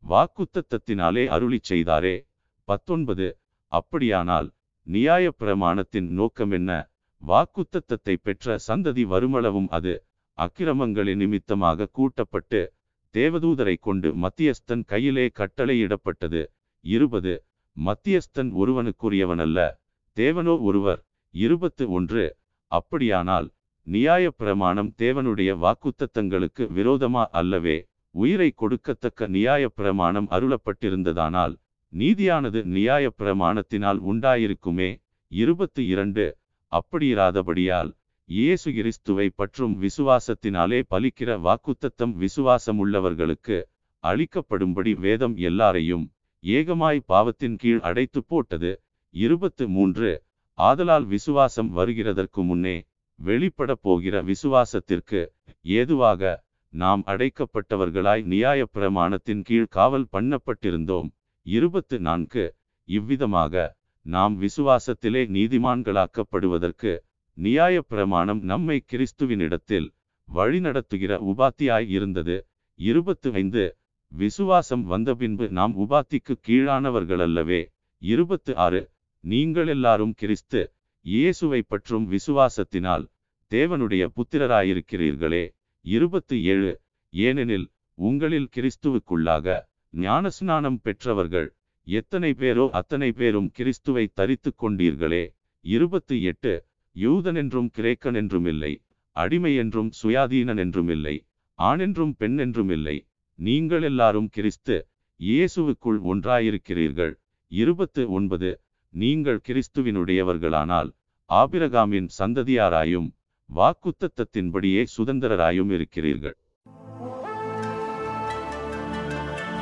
வாக்குத்தத்தினாலே 0.08 1.26
அருளி 1.26 1.58
செய்தாரே. 1.60 2.28
பத்தொன்பது. 2.64 3.38
அப்படியானால் 3.72 4.52
நியாய 4.82 5.32
பிரமாணத்தின் 5.38 6.08
நோக்கம் 6.08 6.50
என்ன? 6.50 6.90
வாக்குத்தத்தை 7.26 8.16
பெற்ற 8.22 8.56
சந்ததி 8.68 9.04
வருமளவும் 9.12 9.68
அது 9.68 10.04
அக்கிரமங்களின் 10.38 11.16
நிமித்தமாக 11.16 11.86
கூட்டப்பட்டு 11.86 12.72
தேவதூதரை 13.14 13.76
கொண்டு 13.80 14.14
மத்தியஸ்தன் 14.16 14.84
கையிலே 14.84 15.30
கட்டளையிடப்பட்டது. 15.34 16.46
இருபது. 16.80 17.44
மத்தியஸ்தன் 17.84 18.50
ஒருவனுக்குரியவனல்ல. 18.62 19.78
தேவனோ 20.16 20.60
ஒருவர். 20.60 21.06
இருபத்து 21.30 21.90
ஒன்று. 21.90 22.36
அப்படியானால் 22.66 23.48
நியாய 23.86 24.30
பிரமாணம் 24.30 24.88
தேவனுடைய 24.98 25.50
வாக்குத்தத்தங்களுக்கு 25.64 26.64
விரோதமா 26.76 27.24
அல்லவே 27.40 27.76
உயிரை 28.14 28.48
கொடுக்கத்தக்க 28.56 29.26
நியாய 29.26 29.64
பிரமாணம் 29.68 30.28
அருளப்பட்டிருந்ததானால் 30.30 31.54
நீதியானது 31.92 32.60
நியாய 32.76 33.04
பிரமாணத்தினால் 33.18 34.00
உண்டாயிருக்குமே. 34.10 34.88
இருபத்து 35.32 35.82
இரண்டு 35.86 36.24
அப்படியிராதபடியால் 36.72 37.90
இயேசு 38.28 38.68
கிறிஸ்துவை 38.72 39.26
பற்றும் 39.34 39.74
விசுவாசத்தினாலே 39.82 40.80
பலிக்கிற 40.94 41.30
வாக்குத்தத்தம் 41.46 42.14
விசுவாசமுள்ளவர்களுக்கு 42.22 43.58
அளிக்கப்படும்படி 44.04 44.94
வேதம் 45.04 45.36
எல்லாரையும் 45.48 46.04
ஏகமாய் 46.44 47.00
பாவத்தின் 47.06 47.56
கீழ் 47.56 47.80
அடைத்து 47.88 48.20
போட்டது. 48.24 48.72
இருபத்து 49.14 49.64
மூன்று 49.68 50.10
ஆதலால் 50.58 51.06
விசுவாசம் 51.14 51.70
வருகிறதற்கு 51.76 52.40
முன்னே 52.50 52.76
வெளிப்பட 53.18 53.74
போகிற 53.74 54.22
விசுவாசத்திற்கு 54.22 55.20
ஏதுவாக 55.60 56.44
நாம் 56.72 57.02
அடைக்கப்பட்டவர்களாய் 57.06 58.22
நியாயப்பிரமாணத்தின் 58.32 59.42
கீழ் 59.44 59.66
காவல் 59.66 60.06
பண்ணப்பட்டிருந்தோம். 60.12 61.08
இருபத்து 61.46 61.98
நான்கு. 61.98 62.44
இவ்விதமாக 62.88 63.76
நாம் 64.06 64.34
விசுவாசத்திலே 64.42 65.22
நீதிமான்களாக்கப்படுவதற்கு 65.36 66.98
நியாய 67.38 67.82
பிரமாணம் 67.82 68.42
நம்மை 68.42 68.84
கிறிஸ்துவினிடத்தில் 68.92 69.88
வழிநடத்துகிற 70.28 71.12
உபாத்தியாய் 71.30 71.88
இருந்தது. 71.88 72.36
இருபத்து 72.74 73.32
ஐந்து. 73.32 73.64
விசுவாசம் 74.12 74.84
வந்த 74.84 75.14
பின்பு 75.14 75.48
நாம் 75.48 75.74
உபாத்திக்கு 75.76 76.34
கீழானவர்களல்லவே. 76.48 77.60
இருபத்து 78.02 78.56
ஆறு. 78.56 78.90
நீங்கள் 79.24 79.66
எல்லாரும் 79.66 80.14
கிறிஸ்து 80.14 80.60
இயேசுவை 81.06 81.58
பற்றும் 81.72 82.06
விசுவாசத்தினால் 82.12 83.04
தேவனுடைய 83.52 84.04
புத்திரராயிருக்கிறீர்களே. 84.16 85.44
இருபத்து 85.84 86.36
ஏழு 86.52 86.72
ஏனெனில் 87.12 87.66
உங்களில் 87.98 88.48
கிறிஸ்துவுக்குள்ளாக 88.54 89.56
ஞானஸ்நானம் 89.94 90.78
பெற்றவர்கள் 90.86 91.48
எத்தனை 91.86 92.30
பேரோ 92.40 92.64
அத்தனை 92.80 93.10
பேரும் 93.20 93.48
கிறிஸ்துவை 93.58 94.04
தரித்து 94.18 94.50
கொண்டீர்களே. 94.62 95.24
இருபத்து 95.64 96.16
எட்டு 96.30 96.54
யூதனென்றும் 96.96 97.70
கிரேக்கன் 97.78 98.18
என்றும் 98.22 98.48
இல்லை 98.52 98.72
அடிமை 99.16 99.52
என்றும் 99.62 99.90
சுயாதீனன் 100.00 100.60
என்றும் 100.64 100.90
இல்லை 100.96 101.16
ஆணென்றும் 101.58 102.14
பெண் 102.20 102.38
என்றும் 102.44 102.72
இல்லை 102.76 102.96
நீங்கள் 103.38 103.84
எல்லாரும் 103.90 104.28
கிறிஸ்து 104.28 104.76
இயேசுவுக்குள் 105.20 105.98
ஒன்றாயிருக்கிறீர்கள். 106.12 107.14
இருபத்து 107.52 108.02
ஒன்பது 108.18 108.50
நீங்கள் 108.94 109.40
கிறிஸ்துவினுடையவர்களானால் 109.46 110.90
ஆபிரகாமின் 111.30 112.08
சந்ததியாராயும் 112.18 113.08
வாக்குத்தத்தத்தின்படியே 113.50 114.84
சுதந்திரராயும் 114.96 115.72
இருக்கிறீர்கள் 115.72 116.36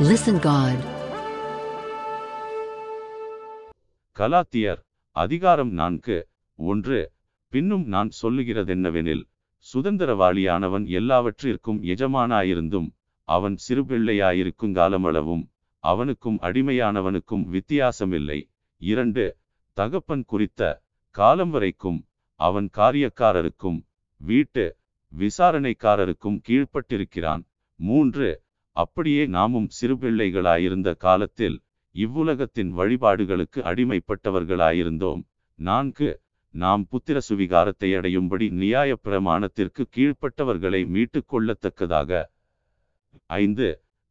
Listen 0.04 0.37
God. 0.43 0.78
கலாத்தியர் 4.16 4.81
அதிகாரம் 5.16 5.73
நான்கு 5.73 6.16
ஒன்று 6.59 6.99
பின்னும் 7.52 7.85
நான் 7.87 8.11
சொல்லுகிறதென்னவெனில் 8.21 9.25
சுதந்திரவாளியானவன் 9.66 10.87
எல்லாவற்றிற்கும் 10.93 11.81
எஜமானாயிருந்தும் 11.85 12.88
அவன் 13.28 13.57
சிறுபிள்ளையாயிருக்குங்காலமளவும் 13.64 15.45
அவனுக்கும் 15.85 16.38
அடிமையானவனுக்கும் 16.43 17.45
வித்தியாசமில்லை 17.50 18.38
இரண்டு 18.91 19.25
தகப்பன் 19.76 20.25
குறித்த 20.25 20.62
காலம் 21.14 21.50
வரைக்கும் 21.50 22.00
அவன் 22.41 22.69
காரியக்காரருக்கும் 22.76 23.79
வீட்டு 24.21 24.64
விசாரணைக்காரருக்கும் 25.12 26.38
கீழ்ப்பட்டிருக்கிறான். 26.47 27.43
மூன்று 27.81 28.29
அப்படியே 28.76 29.23
நாமும் 29.26 29.69
சிறுபிள்ளைகளாயிருந்த 29.79 30.91
காலத்தில் 30.97 31.57
இவ்வுலகத்தின் 31.95 32.71
வழிபாடுகளுக்கு 32.79 33.61
அடிமைப்பட்டவர்களாயிருந்தோம். 33.71 35.23
நான்கு 35.59 36.09
நாம் 36.55 36.83
புத்திர 36.91 37.19
சுவிகாரத்தை 37.29 37.91
அடையும்படி 37.99 38.47
நியாய 38.62 38.97
பிரமாணத்திற்கு 39.05 39.83
கீழ்ப்பட்டவர்களை 39.97 40.81
மீட்டுக் 40.87 41.31
கொள்ளத்தக்கதாக. 41.33 42.11
ஐந்து 43.31 43.69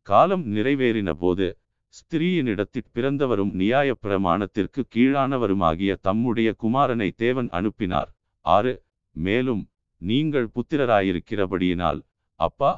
காலம் 0.07 0.45
நிறைவேறின 0.55 1.11
போது 1.19 1.47
ஸ்திரீயினிடத்திற் 1.97 2.91
பிறந்தவரும் 2.93 3.51
நியாய 3.51 3.89
பிரமாணத்திற்கு 4.01 4.81
கீழானவருமாகிய 4.95 5.91
தம்முடைய 6.01 6.49
குமாரனை 6.63 7.09
தேவன் 7.15 7.49
அனுப்பினார். 7.49 8.09
ஆறு 8.45 8.73
மேலும் 9.15 9.63
நீங்கள் 10.01 10.47
புத்திரராயிருக்கிறபடியினால் 10.55 11.99
அப்பா 12.39 12.71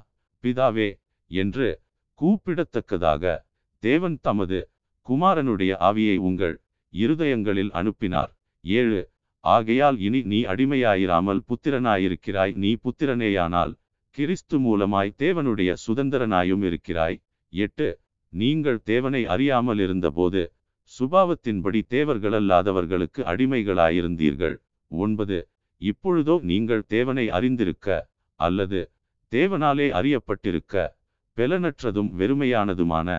பிதாவே 0.44 0.90
என்று 1.32 1.68
கூப்பிடத்தக்கதாக 2.20 3.34
தேவன் 3.84 4.18
தமது 4.22 4.60
குமாரனுடைய 5.08 5.72
ஆவியை 5.90 6.18
உங்கள் 6.18 6.56
இருதயங்களில் 6.94 7.72
அனுப்பினார். 7.72 8.32
ஏழு 8.64 9.00
ஆகையால் 9.44 9.98
இனி 10.00 10.20
நீ 10.32 10.40
அடிமையாயிராமல் 10.44 11.42
புத்திரனாயிருக்கிறாய். 11.50 12.54
நீ 12.64 12.72
புத்திரனேயானால் 12.86 13.74
கிறிஸ்து 14.18 14.58
மூலமாய் 14.60 15.18
தேவனுடைய 15.18 15.72
சுதந்திரனாயும் 15.86 16.64
இருக்கிறாய். 16.64 17.18
எட்டு 17.54 17.88
நீங்கள் 18.42 18.80
தேவனை 18.84 19.22
அறியாமல் 19.34 19.82
இருந்தபோது 19.86 20.42
சுபாவத்தின்படி 20.92 21.80
தேவர்களல்லாதவர்களுக்கு 21.94 23.22
அடிமைகளாயிருந்தீர்கள். 23.32 24.56
ஒன்பது 24.92 25.38
இப்பொழுதோ 25.82 26.36
நீங்கள் 26.52 26.84
தேவனை 26.88 27.26
அறிந்திருக்க 27.38 27.88
அல்லது 28.40 28.80
தேவனாலே 29.32 29.88
அறியப்பட்டிருக்க 30.00 30.84
பெலனற்றதும் 31.38 32.10
வெறுமையானதுமான 32.20 33.10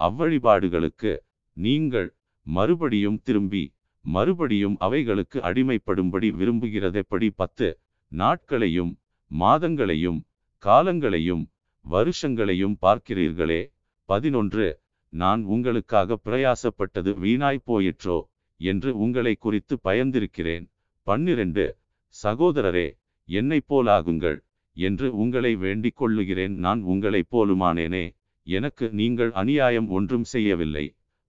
அவ்வழிபாடுகளுக்கு 0.00 1.12
நீங்கள் 1.56 2.08
மறுபடியும் 2.46 3.18
திரும்பி 3.22 3.64
மறுபடியும் 4.04 4.76
அவைகளுக்கு 4.86 5.38
அடிமைப்படும்படி 5.48 6.28
விரும்புகிறதெப்படி 6.40 7.28
பத்து 7.40 7.68
நாட்களையும் 8.12 8.92
மாதங்களையும் 9.30 10.20
காலங்களையும் 10.62 11.44
வருஷங்களையும் 11.84 12.76
பார்க்கிறீர்களே. 12.84 13.62
பதினொன்று 14.08 14.66
நான் 15.12 15.42
உங்களுக்காக 15.44 16.18
பிரயாசப்பட்டது 16.24 17.10
வீணாய் 17.24 17.66
போயிற்றோ 17.66 18.18
என்று 18.60 18.90
உங்களை 18.98 19.34
குறித்து 19.34 19.74
பயந்திருக்கிறேன். 19.84 20.64
பன்னிரண்டு 21.02 21.64
சகோதரரே 22.14 22.88
என்னைப் 23.28 23.68
போலாகுங்கள் 23.68 24.38
என்று 24.76 25.06
உங்களை 25.16 25.56
வேண்டிக் 25.56 25.96
கொள்ளுகிறேன். 25.96 26.54
நான் 26.56 26.82
உங்களைப் 26.82 27.30
போலுமானேனே 27.30 28.04
எனக்கு 28.46 28.86
நீங்கள் 28.90 29.30
அநியாயம் 29.32 29.88
ஒன்றும் 29.88 30.24
செய்யவில்லை. 30.24 30.86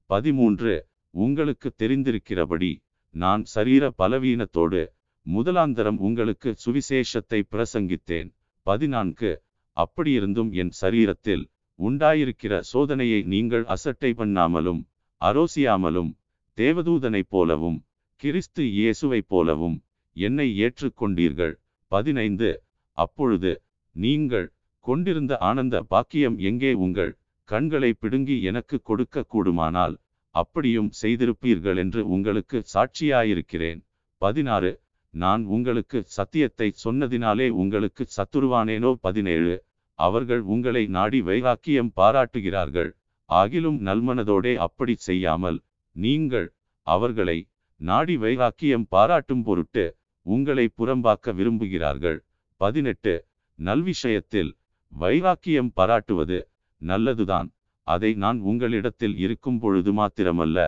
பதிமூன்று 0.09 0.73
உங்களுக்கு 1.13 1.73
தெரிந்திருக்கிறபடி 1.83 2.71
நான் 3.15 3.43
சரீர 3.45 3.83
பலவீனத்தோடு 3.97 4.81
முதலாந்தரம் 5.25 5.97
உங்களுக்கு 5.97 6.49
சுவிசேஷத்தை 6.65 7.39
பிரசங்கித்தேன். 7.51 8.29
பதினான்கு 8.65 9.31
அப்படியிருந்தும் 9.77 10.51
என் 10.51 10.73
சரீரத்தில் 10.81 11.43
உண்டாயிருக்கிற 11.79 12.61
சோதனையை 12.73 13.25
நீங்கள் 13.25 13.65
அசட்டை 13.65 14.11
பண்ணாமலும் 14.11 14.81
அரோசியாமலும் 15.21 16.11
தேவதூதனைப் 16.57 17.29
போலவும் 17.29 17.85
கிறிஸ்து 18.15 18.63
இயேசுவைப் 18.63 19.27
போலவும் 19.27 19.83
என்னை 20.13 20.47
ஏற்றுக்கொண்டீர்கள். 20.61 21.53
பதினைந்து. 21.91 22.63
அப்பொழுது 22.91 23.61
நீங்கள் 23.95 24.51
கொண்டிருந்த 24.79 25.37
ஆனந்த 25.37 25.83
பாக்கியம் 25.83 26.37
எங்கே? 26.37 26.73
உங்கள் 26.73 27.17
கண்களை 27.49 27.93
பிடுங்கி 27.93 28.41
எனக்கு 28.41 28.81
கொடுக்க 28.81 29.23
கூடுமானால் 29.23 29.95
அப்படியும் 30.35 30.89
செய்திருப்பீர்கள் 31.01 31.77
என்று 31.77 32.07
உங்களுக்கு 32.07 32.63
சாட்சியாயிருக்கிறேன். 32.73 33.79
பதினாறு. 34.17 34.71
நான் 35.13 35.43
உங்களுக்கு 35.45 36.03
சத்தியத்தை 36.05 36.73
சொன்னதினாலே 36.83 37.49
உங்களுக்கு 37.49 38.05
சத்துருவானேனோ? 38.17 38.93
பதினேழு. 38.93 39.55
அவர்கள் 39.99 40.41
உங்களை 40.53 40.83
நாடி 40.87 41.19
வைராக்கியம் 41.21 41.91
பாராட்டுகிறார்கள். 41.95 42.91
ஆகிலும் 43.29 43.77
நல்மனதோடே 43.87 44.53
அப்படி 44.55 44.95
செய்யாமல் 45.07 45.59
நீங்கள் 45.95 46.47
அவர்களை 46.87 47.37
நாடி 47.81 48.15
வைராக்கியம் 48.17 48.85
பாராட்டும் 48.87 49.43
பொருட்டு 49.43 49.85
உங்களை 50.25 50.65
புறம்பாக்க 50.77 51.33
விரும்புகிறார்கள். 51.33 52.19
பதினெட்டு. 52.61 53.13
நல்விஷயத்தில் 53.59 54.51
வைராக்கியம் 54.91 55.71
பாராட்டுவது 55.75 56.37
நல்லதுதான். 56.81 57.49
அதை 57.87 58.11
நான் 58.13 58.39
உங்களிடத்தில் 58.39 59.15
இருக்கும் 59.17 59.59
பொழுது 59.59 59.91
மாத்திரமல்ல 59.93 60.59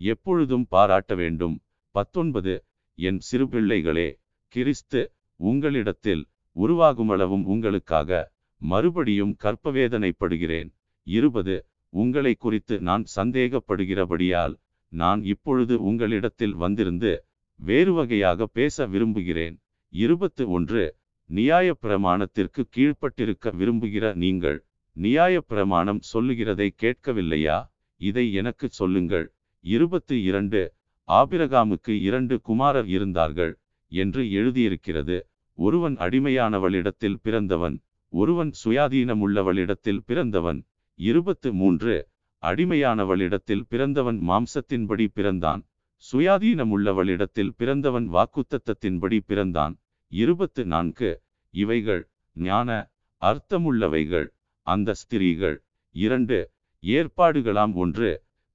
எப்பொழுதும் 0.00 0.66
பாராட்ட 0.68 1.14
வேண்டும். 1.14 1.56
பத்தொன்பது. 1.94 2.54
என் 2.98 3.20
சிறுபிள்ளைகளே 3.28 4.08
கிறிஸ்து 4.54 5.00
உங்களிடத்தில் 5.40 6.22
உருவாகுமளவும் 6.56 7.44
உங்களுக்காக 7.44 8.10
மறுபடியும் 8.62 9.34
கற்பவேதனைப்படுகிறேன். 9.44 10.70
இருபது 11.06 11.56
உங்களை 11.92 12.34
குறித்து 12.34 12.74
நான் 12.80 13.04
சந்தேகப்படுகிறபடியால் 13.16 14.54
நான் 14.92 15.20
இப்பொழுது 15.24 15.74
உங்களிடத்தில் 15.82 16.54
வந்திருந்து 16.54 17.12
வேறு 17.60 17.92
வகையாக 17.92 18.46
பேச 18.46 18.86
விரும்புகிறேன். 18.86 19.56
இருபத்து 19.92 20.50
ஒன்று 20.50 20.84
நியாய 21.30 21.68
பிரமாணத்திற்கு 21.82 22.62
கீழ்ப்பட்டிருக்க 22.76 23.52
விரும்புகிற 23.60 24.14
நீங்கள் 24.14 24.58
நியாய 24.96 25.40
பிரமாணம் 25.40 26.00
சொல்லுகிறதை 26.00 26.68
கேட்கவில்லையா? 26.82 27.58
இதை 28.00 28.32
எனக்கு 28.32 28.66
சொல்லுங்கள். 28.70 29.26
இருபத்து 29.64 30.22
இரண்டு 30.22 30.60
ஆபிரகாமுக்கு 31.08 31.92
இரண்டு 32.00 32.40
குமாரர் 32.40 32.86
இருந்தார்கள் 32.86 33.52
என்று 33.92 34.22
எழுதியிருக்கிறது. 34.30 35.16
ஒருவன் 35.58 35.96
அடிமையானவளிடத்தில் 35.96 37.20
பிறந்தவன் 37.22 37.76
ஒருவன் 38.18 38.50
சுயாதீனமுள்ளவளிடத்தில் 38.64 40.00
பிறந்தவன். 40.06 40.60
இருபத்து 40.98 41.48
மூன்று. 41.52 41.94
அடிமையானவளிடத்தில் 42.42 43.64
பிறந்தவன் 43.68 44.18
மாம்சத்தின்படி 44.28 45.06
பிறந்தான். 45.14 45.62
சுயாதீனமுள்ளவளிடத்தில் 46.02 47.52
பிறந்தவன் 47.56 48.06
வாக்குத்தத்தத்தின்படி 48.12 49.18
பிறந்தான். 49.26 49.74
இருபத்து 50.12 50.62
நான்கு. 50.64 51.10
இவைகள் 51.54 52.02
ஞான 52.36 52.70
அர்த்தமுள்ளவைகள் 53.22 54.28
அந்த 54.66 54.94
ஸ்திரீகள். 54.94 55.56
இரண்டு. 55.94 56.38
ஏற்பாடுகளாம் 56.82 57.74
ஒன்று. 57.74 58.10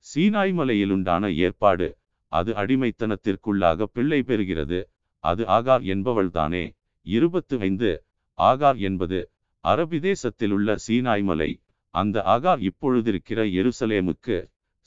சீனாய் 0.05 0.53
மலையிலுண்டான 0.59 1.25
ஏற்பாடு. 1.37 1.87
அது 2.31 2.51
அடிமைத்தனத்திற்குள்ளாக 2.53 3.83
பிள்ளை 3.95 4.19
பெறுகிறது. 4.27 4.79
அது 5.23 5.43
ஆகார் 5.57 5.85
என்பவள்தானே. 5.93 6.63
இருபத்து 7.05 7.55
ஐந்து. 7.59 7.91
ஆகார் 8.37 8.79
என்பது 8.79 9.19
அரபிதேசத்திலுள்ள 9.63 10.75
சீனாய் 10.85 11.23
மலை 11.23 11.49
அந்த 11.93 12.17
அகார் 12.35 12.61
இப்பொழுதிருக்கிற 12.69 13.39
எருசலேமுக்கு 13.59 14.37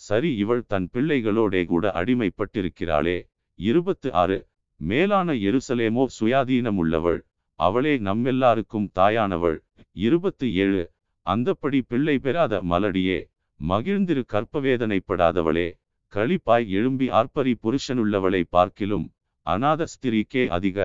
சரி 0.01 0.31
இவள் 0.35 0.63
தன் 0.67 0.89
பிள்ளைகளோடே 0.95 1.63
கூட 1.65 1.85
அடிமைப்பட்டிருக்கிறாளே. 2.01 3.19
இருபத்து 3.59 4.09
ஆறு 4.13 4.39
மேலான 4.81 5.35
எருசலேமோ 5.49 6.05
சுயாதீனமுள்ளவள் 6.19 7.21
அவளே 7.59 7.95
நம்மெல்லாருக்கும் 7.99 8.89
தாயானவள். 8.95 9.59
இருபத்து 9.97 10.47
ஏழு 10.55 10.83
அந்தப்படி 11.27 11.81
பிள்ளை 11.89 12.17
பெறாத 12.19 12.63
மலடியே 12.63 13.19
மகிழ்ந்திரு 13.61 14.23
கற்பவேதனைப்படாதவளே. 14.33 15.69
களிப்பாய் 16.13 16.67
எழும்பி 16.79 17.07
ஆர்ப்பரி 17.11 17.55
புருஷனுள்ளவளை 17.63 18.43
பார்க்கிலும் 18.51 19.07
அநாத 19.47 19.87
ஸ்திரீக்கே 19.95 20.45
அதிக 20.49 20.79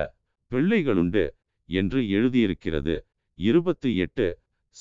பிள்ளைகளுண்டு 0.52 1.23
என்று 1.69 1.99
எழுதியிருக்கிறது. 2.10 2.95
இருபத்து 3.39 3.89
எட்டு 3.95 4.25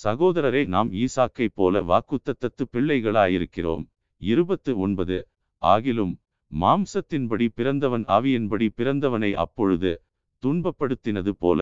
சகோதரரே 0.05 0.67
நாம் 0.67 0.89
ஈசாக்கைப் 0.93 1.55
போல 1.55 1.81
வாக்குத்தத்தத்து 1.91 2.65
பிள்ளைகளாயிருக்கிறோம். 2.73 3.85
இருபத்து 4.23 4.79
ஒன்பது 4.79 5.19
ஆகிலும் 5.63 6.15
மாம்சத்தின்படி 6.53 7.47
பிறந்தவன் 7.55 8.05
ஆவியின்படி 8.17 8.69
பிறந்தவனை 8.77 9.31
அப்பொழுது 9.35 9.93
துன்பப்படுத்தினது 10.43 11.33
போல 11.39 11.61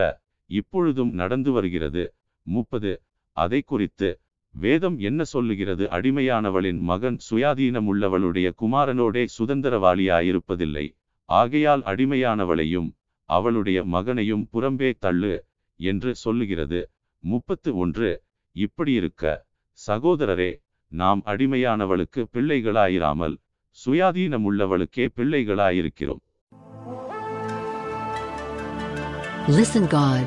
இப்பொழுதும் 0.51 1.13
நடந்து 1.13 1.53
வருகிறது. 1.53 2.05
முப்பது 2.47 2.93
அதை 3.37 3.61
குறித்து 3.63 4.09
வேதம் 4.55 4.97
என்ன 4.99 5.23
சொல்லுகிறது? 5.25 5.85
அடிமையானவளின் 5.91 6.81
மகன் 6.81 7.19
சுயாதீனமுள்ளவளுடைய 7.31 8.49
குமாரனோடே 8.61 9.25
சுதந்திரவாளியாயிருப்பதில்லை. 9.37 10.87
ஆகையால் 11.29 11.83
அடிமையானவளையும் 11.83 12.89
அவளுடைய 13.31 13.79
மகனையும் 13.85 14.47
புறம்பே 14.53 14.91
தள்ளு. 14.99 15.35
என்று 15.77 16.15
சொல்லுகிறது. 16.15 16.91
முப்பத்து 17.19 17.77
ஒன்று. 17.77 18.23
இப்படியிருக்க 18.53 19.47
சகோதரரே 19.87 20.63
நாம் 20.89 21.23
அடிமையானவளுக்கு 21.27 22.25
பிள்ளைகளாயிராமல் 22.33 23.37
சுயாதீனமுள்ளவளுக்கே 23.87 25.09
பிள்ளைகளாயிருக்கிறோம். 25.17 26.25
Listen 29.47 29.85
God. 29.91 30.27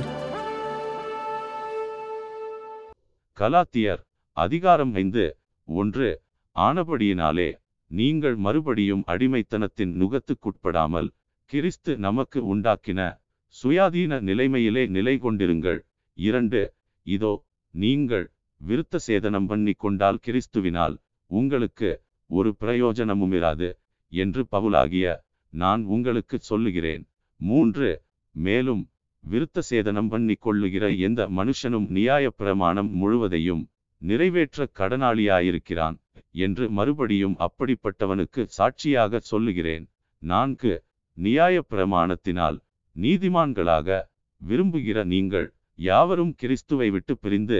கலாத்தியர் 3.39 4.07
அதிகாரம் 4.31 4.93
ஐந்து 4.93 5.37
ஒன்று. 5.65 6.21
ஆனபடியினாலே 6.55 7.61
நீங்கள் 7.87 8.35
மறுபடியும் 8.35 9.03
அடிமைத்தனத்தின் 9.07 9.95
நுகத்துக்குட்படாமல் 10.01 11.09
கிறிஸ்து 11.45 11.97
நமக்கு 11.97 12.55
உண்டாக்கின 12.55 13.21
சுயாதீன 13.55 14.19
நிலைமையிலே 14.27 14.83
நிலை 14.95 15.15
கொண்டிருங்கள். 15.23 15.79
இரண்டு 16.17 16.59
இதோ 17.07 17.33
நீங்கள் 17.73 18.25
விருத்த 18.61 18.99
சேதனம் 19.07 19.47
பண்ணி 19.51 19.73
கொண்டால் 19.83 20.19
கிறிஸ்துவினால் 20.25 20.95
உங்களுக்கு 21.31 21.89
ஒரு 22.29 22.49
பிரயோஜனமுமிராது 22.61 23.69
என்று 24.13 24.41
பவுலாகிய 24.53 25.07
நான் 25.53 25.81
உங்களுக்கு 25.95 26.37
சொல்லுகிறேன். 26.49 27.03
மூன்று 27.39 27.89
மேலும் 28.35 28.83
விருத்த 29.23 29.59
சேதனம் 29.69 30.09
பண்ணி 30.13 30.35
கொள்ளுகிற 30.39 30.85
எந்த 31.07 31.21
மனுஷனும் 31.37 31.87
நியாயப்பிரமாணம் 31.97 32.91
முழுவதையும் 33.01 33.63
நிறைவேற்ற 34.01 34.67
கடனாளியாயிருக்கிறான் 34.79 35.97
என்று 36.45 36.65
மறுபடியும் 36.77 37.35
அப்படிப்பட்டவனுக்கு 37.45 38.41
சாட்சியாக 38.57 39.19
சொல்லுகிறேன். 39.31 39.85
நான்கு 40.21 40.73
நியாயப்பிரமாணத்தினால் 41.17 42.57
நீதிமான்களாக 43.03 43.97
விரும்புகிற 44.41 44.99
நீங்கள் 45.13 45.47
யாவரும் 45.79 46.33
கிறிஸ்துவை 46.41 46.87
விட்டு 46.95 47.13
பிரிந்து 47.17 47.59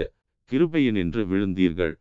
கிருபையினின்று 0.50 1.22
விழுந்தீர்கள். 1.30 1.94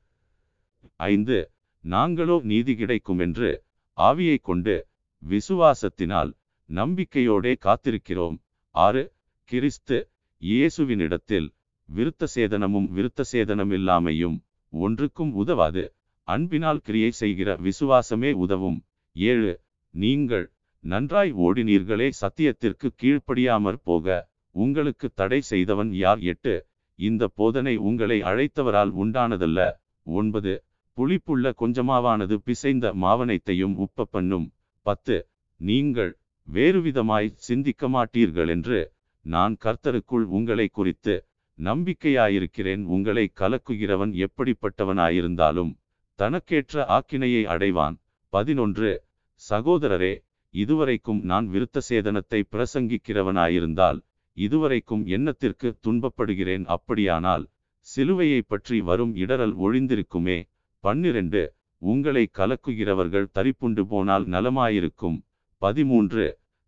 ஐந்து 1.10 1.38
நாங்களோ 1.84 2.36
நீதி 2.52 2.74
கிடைக்கும் 2.76 3.22
என்று 3.26 3.50
ஆவியை 3.98 4.38
கொண்டு 4.50 4.76
விசுவாசத்தினால் 5.24 6.32
நம்பிக்கையோடே 6.70 7.54
காத்திருக்கிறோம். 7.66 8.38
ஆறு 8.76 9.04
கிறிஸ்து 9.52 9.98
இயேசுவினிடத்தில் 10.42 11.48
விருத்த 11.90 12.24
சேதனமும் 12.36 12.88
விருத்த 12.96 13.22
சேதனமில்லாமையும் 13.32 14.38
ஒன்றுக்கும் 14.74 15.32
உதவாது. 15.42 15.84
அன்பினால் 16.28 16.82
கிரியை 16.88 17.12
செய்கிற 17.22 17.50
விசுவாசமே 17.68 18.32
உதவும். 18.44 18.80
ஏழு 19.16 19.54
நீங்கள் 19.94 20.46
நன்றாய் 20.80 21.34
ஓடினீர்களே 21.34 22.12
சத்தியத்திற்கு 22.22 22.88
கீழ்ப்படியாமற் 23.02 23.82
போக. 23.84 24.30
உங்களுக்கு 24.52 25.10
தடை 25.14 25.42
செய்தவன் 25.42 25.94
யார்? 25.94 26.20
எட்டு. 26.20 26.66
இந்த 26.96 27.28
போதனை 27.28 27.76
உங்களை 27.78 28.22
அழைத்தவரால் 28.22 28.92
உண்டானதல்ல. 29.04 29.72
ஒன்பது. 30.04 30.64
புளிப்புள்ள 30.98 31.52
கொஞ்சமாவானது 31.60 32.36
பிசைந்த 32.46 32.94
மாவனைத்தையும் 32.94 33.80
உப்ப 33.80 34.02
பண்ணும் 34.02 34.54
பத்து. 34.82 35.28
நீங்கள் 35.56 36.18
வேறுவிதமாய் 36.54 37.32
சிந்திக்க 37.36 37.90
மாட்டீர்கள் 37.90 38.48
என்று 38.48 38.92
நான் 39.22 39.58
கர்த்தருக்குள் 39.64 40.26
உங்களை 40.38 40.68
குறித்து 40.68 41.26
நம்பிக்கையாயிருக்கிறேன். 41.58 42.84
உங்களை 42.84 43.32
கலக்குகிறவன் 43.40 44.26
எப்படிப்பட்டவனாயிருந்தாலும் 44.26 45.74
தனக்கேற்ற 46.16 46.86
ஆக்கினையை 46.88 47.44
அடைவான். 47.46 47.96
பதினொன்று. 48.30 49.04
சகோதரரே 49.50 50.28
இதுவரைக்கும் 50.54 51.22
நான் 51.22 51.48
விருத்த 51.48 51.82
சேதனத்தை 51.90 52.40
பிரசங்கிக்கிறவனாயிருந்தால் 52.54 54.00
இதுவரைக்கும் 54.38 55.04
எண்ணத்திற்கு 55.08 55.70
துன்பப்படுகிறேன் 55.86 56.66
அப்படியானால் 56.76 57.46
சிலுவையை 57.88 58.42
பற்றி 58.48 58.78
வரும் 58.82 59.14
இடரல் 59.16 59.56
ஒழிந்திருக்குமே 59.66 60.38
பன்னிரண்டு 60.84 61.42
உங்களை 61.82 62.24
கலக்குகிறவர்கள் 62.38 63.32
தரிப்புண்டு 63.38 63.84
போனால் 63.86 64.26
நலமாயிருக்கும். 64.28 65.18
பதிமூன்று 65.62 66.26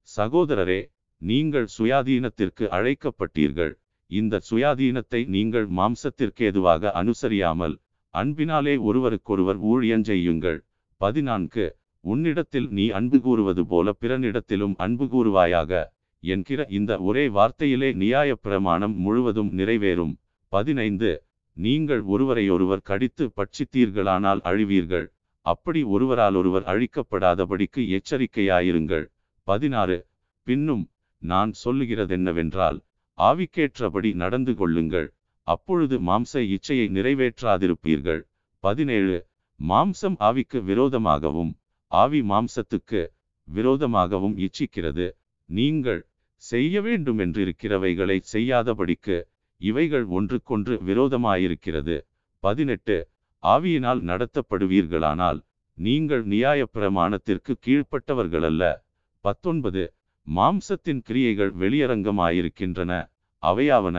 சகோதரரே 0.09 0.81
நீங்கள் 1.21 1.67
சுயாதீனத்திற்கு 1.77 2.65
அழைக்கப்பட்டீர்கள். 2.77 3.73
இந்த 4.11 4.41
சுயாதீனத்தை 4.49 5.21
நீங்கள் 5.35 5.67
மாம்சத்திற்கேதுவாக 5.79 6.91
அனுசரியாமல் 7.01 7.75
அன்பினாலே 8.13 8.75
ஒருவருக்கொருவர் 8.87 9.59
ஊழியஞ்செய்யுங்கள். 9.71 10.59
பதினான்கு 11.01 11.65
உன்னிடத்தில் 12.03 12.67
நீ 12.69 12.89
அன்பு 12.89 13.21
கூறுவது 13.21 13.67
போல 13.67 13.95
பிறனிடத்திலும் 14.01 14.73
அன்பு 14.77 15.05
கூறுவாயாக 15.05 15.85
என்கிற 16.19 16.65
இந்த 16.69 16.99
ஒரே 16.99 17.27
வார்த்தையிலே 17.27 17.93
நியாயப் 17.93 18.39
பிரமாணம் 18.41 18.95
முழுவதும் 18.95 19.57
நிறைவேறும். 19.57 20.15
பதினைந்து 20.47 21.23
நீங்கள் 21.53 22.01
ஒருவரையொருவர் 22.01 22.81
கடித்து 22.81 23.31
பட்சித்தீர்களானால் 23.35 24.41
அழிவீர்கள். 24.41 25.07
அப்படி 25.41 25.83
ஒருவரால் 25.83 26.35
ஒருவர் 26.35 26.63
அழிக்கப்படாதபடிக்கு 26.63 27.99
எச்சரிக்கையாயிருங்கள். 27.99 29.05
பதினாறு 29.43 30.07
பின்னும் 30.43 30.89
நான் 31.17 31.53
சொல்லுகிறதென்னவென்றால் 31.65 32.79
ஆவிக்கேற்றபடி 33.17 34.13
நடந்து 34.13 34.55
கொள்ளுங்கள். 34.55 35.13
அப்பொழுது 35.43 35.99
மாம்ச 35.99 36.33
இச்சையை 36.33 36.89
நிறைவேற்றாதிருப்பீர்கள். 36.89 38.21
பதினேழு 38.59 39.25
மாம்சம் 39.69 40.15
ஆவிக்கு 40.19 40.63
விரோதமாகவும் 40.63 41.53
ஆவி 41.91 42.21
மாம்சத்துக்கு 42.21 43.01
விரோதமாகவும் 43.47 44.35
இச்சிக்கிறது. 44.37 45.11
நீங்கள் 45.49 46.01
செய்ய 46.35 46.81
வேண்டுமென்றிருக்கிறவைகளை 46.81 48.17
செய்யாதபடிக்கு 48.33 49.17
இவைகள் 49.61 50.05
ஒன்றுக்கொன்று 50.05 50.75
விரோதமாயிருக்கிறது. 50.87 51.95
பதினெட்டு. 52.39 52.97
ஆவியினால் 53.43 54.01
நடத்தப்படுவீர்களானால் 54.01 55.39
நீங்கள் 55.77 56.23
நியாயப்பிரமாணத்திற்கு 56.27 57.53
கீழ்ப்பட்டவர்களல்ல. 57.65 58.63
பத்தொன்பது. 59.25 59.83
மாம்சத்தின் 60.27 61.01
கிரியைகள் 61.01 61.53
வெளியரங்கமாயிருக்கின்றன. 61.55 62.91
அவையாவன 63.43 63.97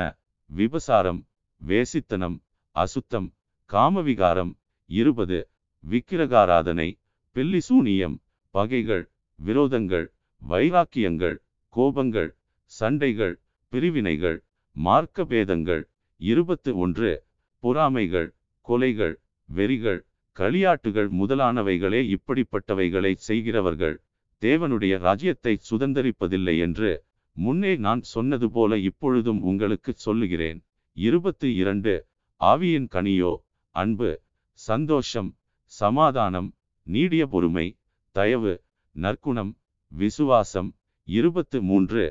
விபசாரம் 0.51 1.21
வேசித்தனம் 1.61 2.37
அசுத்தம் 2.77 3.29
காமவிகாரம். 3.71 4.53
இருபது. 4.91 5.39
விக்கிரகாராதனை 5.85 6.89
பெல்லிசூனியம் 7.37 8.17
பகைகள் 8.55 9.05
விரோதங்கள் 9.39 10.07
வைராக்கியங்கள் 10.43 11.37
கோபங்கள் 11.75 12.31
சண்டைகள் 12.73 13.35
பிரிவினைகள் 13.73 14.39
மார்க்க 14.77 15.25
பேதங்கள் 15.25 15.83
இருபத்து 16.21 16.71
ஒன்று 16.77 17.13
பொறாமைகள் 17.63 18.29
கொலைகள் 18.67 19.15
வெறிகள் 19.49 20.01
களியாட்டுகள் 20.37 21.09
முதலானவைகளே 21.21 22.01
இப்படிப்பட்டவைகளை 22.15 23.13
செய்கிறவர்கள். 23.29 23.97
தேவனுடைய 24.43 24.95
ராஜ்யத்தை 24.99 25.55
சுதந்தரிப்பதில்லை 25.71 26.55
என்று 26.59 26.91
முன்னே 27.37 27.73
நான் 27.77 28.03
சொன்னது 28.13 28.47
போல 28.51 28.79
இப்பொழுதும் 28.89 29.41
உங்களுக்கு 29.43 29.93
சொல்லுகிறேன். 29.97 30.59
இருபத்து 30.97 31.49
இரண்டு 31.55 31.93
ஆவியின் 32.41 32.89
கனியோ 32.93 33.33
அன்பு 33.75 34.11
சந்தோஷம் 34.61 35.31
சமாதானம் 35.73 36.51
நீடிய 36.87 37.23
பொறுமை 37.27 37.67
தயவு 38.17 38.53
நற்குணம் 38.97 39.53
விசுவாசம் 39.93 40.71
இருபத்து 41.09 41.59
மூன்று 41.63 42.05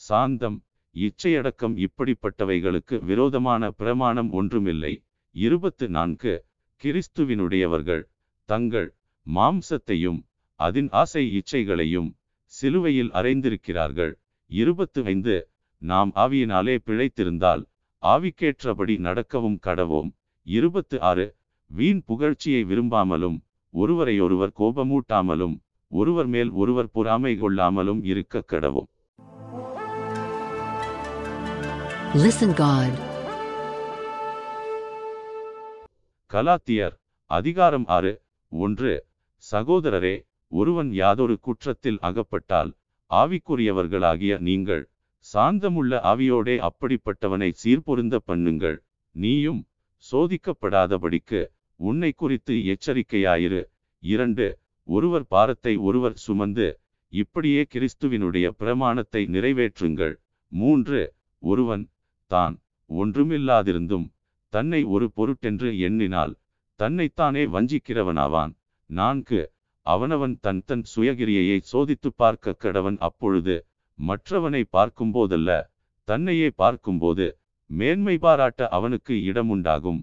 சாந்தம் 0.00 0.58
இச்சையடக்கம் 0.94 1.74
இப்படிப்பட்டவைகளுக்கு 1.86 2.96
விரோதமான 3.04 3.70
பிரமாணம் 3.70 4.30
ஒன்றுமில்லை. 4.32 4.92
இருபத்து 5.34 5.88
நான்கு 5.88 6.34
கிறிஸ்துவினுடையவர்கள் 6.82 8.02
தங்கள் 8.48 8.88
மாம்சத்தையும் 9.26 10.20
அதன் 10.60 10.88
ஆசை 10.90 11.24
இச்சைகளையும் 11.38 12.10
சிலுவையில் 12.52 13.10
அறைந்திருக்கிறார்கள். 13.10 14.12
இருபத்து 14.50 15.00
ஐந்து 15.04 15.36
நாம் 15.82 16.10
ஆவியினாலே 16.14 16.76
பிழைத்திருந்தால் 16.86 17.62
ஆவிக்கேற்றபடி 18.02 18.94
நடக்கவும் 18.98 19.58
கடவோம். 19.66 20.10
இருபத்து 20.46 20.96
ஆறு 21.00 21.26
வீண் 21.70 22.02
புகழ்ச்சியை 22.08 22.62
விரும்பாமலும் 22.70 23.38
ஒருவரையொருவர் 23.74 24.52
கோபமூட்டாமலும் 24.58 25.56
ஒருவர் 25.92 26.28
மேல் 26.28 26.50
ஒருவர் 26.54 26.92
பொறாமை 26.92 27.34
கொள்ளாமலும் 27.38 28.02
இருக்க 28.04 28.44
கடவோம் 28.48 28.90
Listen 32.18 32.50
God. 32.56 32.92
கலாத்தியர் 36.30 36.94
அதிகாரம் 37.30 37.84
ஆறு 37.88 38.12
ஒன்று 38.52 38.92
சகோதரரே 39.44 40.14
ஒருவன் 40.52 40.90
யாதொரு 40.92 41.34
குற்றத்தில் 41.40 42.00
அகப்பட்டால் 42.02 42.70
ஆவிக்குரியவர்களாகிய 43.10 44.38
நீங்கள் 44.40 44.82
சாந்தமுள்ள 45.26 46.00
ஆவியோடே 46.04 46.56
அப்படிப்பட்டவனை 46.66 47.50
சீர்பொருந்த 47.62 48.18
பண்ணுங்கள் 48.26 48.78
நீயும் 49.14 49.60
சோதிக்கப்படாதபடிக்கு 50.04 51.40
உன்னை 51.80 52.10
குறித்து 52.12 52.54
எச்சரிக்கையாயிரு. 52.72 53.60
இரண்டு 54.02 54.46
ஒருவர் 54.88 55.26
பாரத்தை 55.26 55.74
ஒருவர் 55.88 56.16
சுமந்து 56.26 56.66
இப்படியே 57.12 57.62
கிறிஸ்துவினுடைய 57.74 58.46
பிரமாணத்தை 58.60 59.22
நிறைவேற்றுங்கள். 59.34 60.14
மூன்று 60.52 61.00
ஒருவன் 61.42 61.84
தான் 62.30 62.54
ஒன்றுமில்லாதிருந்தும் 62.90 64.06
தன்னை 64.52 64.80
ஒரு 64.94 65.06
பொருட்டென்று 65.14 65.70
எண்ணினால் 65.86 66.34
தன்னைத்தானே 66.80 67.42
வஞ்சிக்கிறவனாவான். 67.54 68.52
நான்கு 68.90 69.40
அவனவன் 69.86 70.34
தன் 70.40 70.62
தன் 70.68 70.84
சுயகிரியையை 70.92 71.58
சோதித்து 71.72 72.08
பார்க்க 72.16 72.56
கடவன் 72.64 72.98
அப்பொழுது 72.98 73.54
மற்றவனை 73.98 74.62
பார்க்கும்போதல்ல 74.76 75.50
தன்னையே 76.08 76.48
பார்க்கும்போது 76.62 77.26
மேன்மை 77.70 78.16
பாராட்ட 78.18 78.68
அவனுக்கு 78.76 79.14
இடமுண்டாகும். 79.30 80.00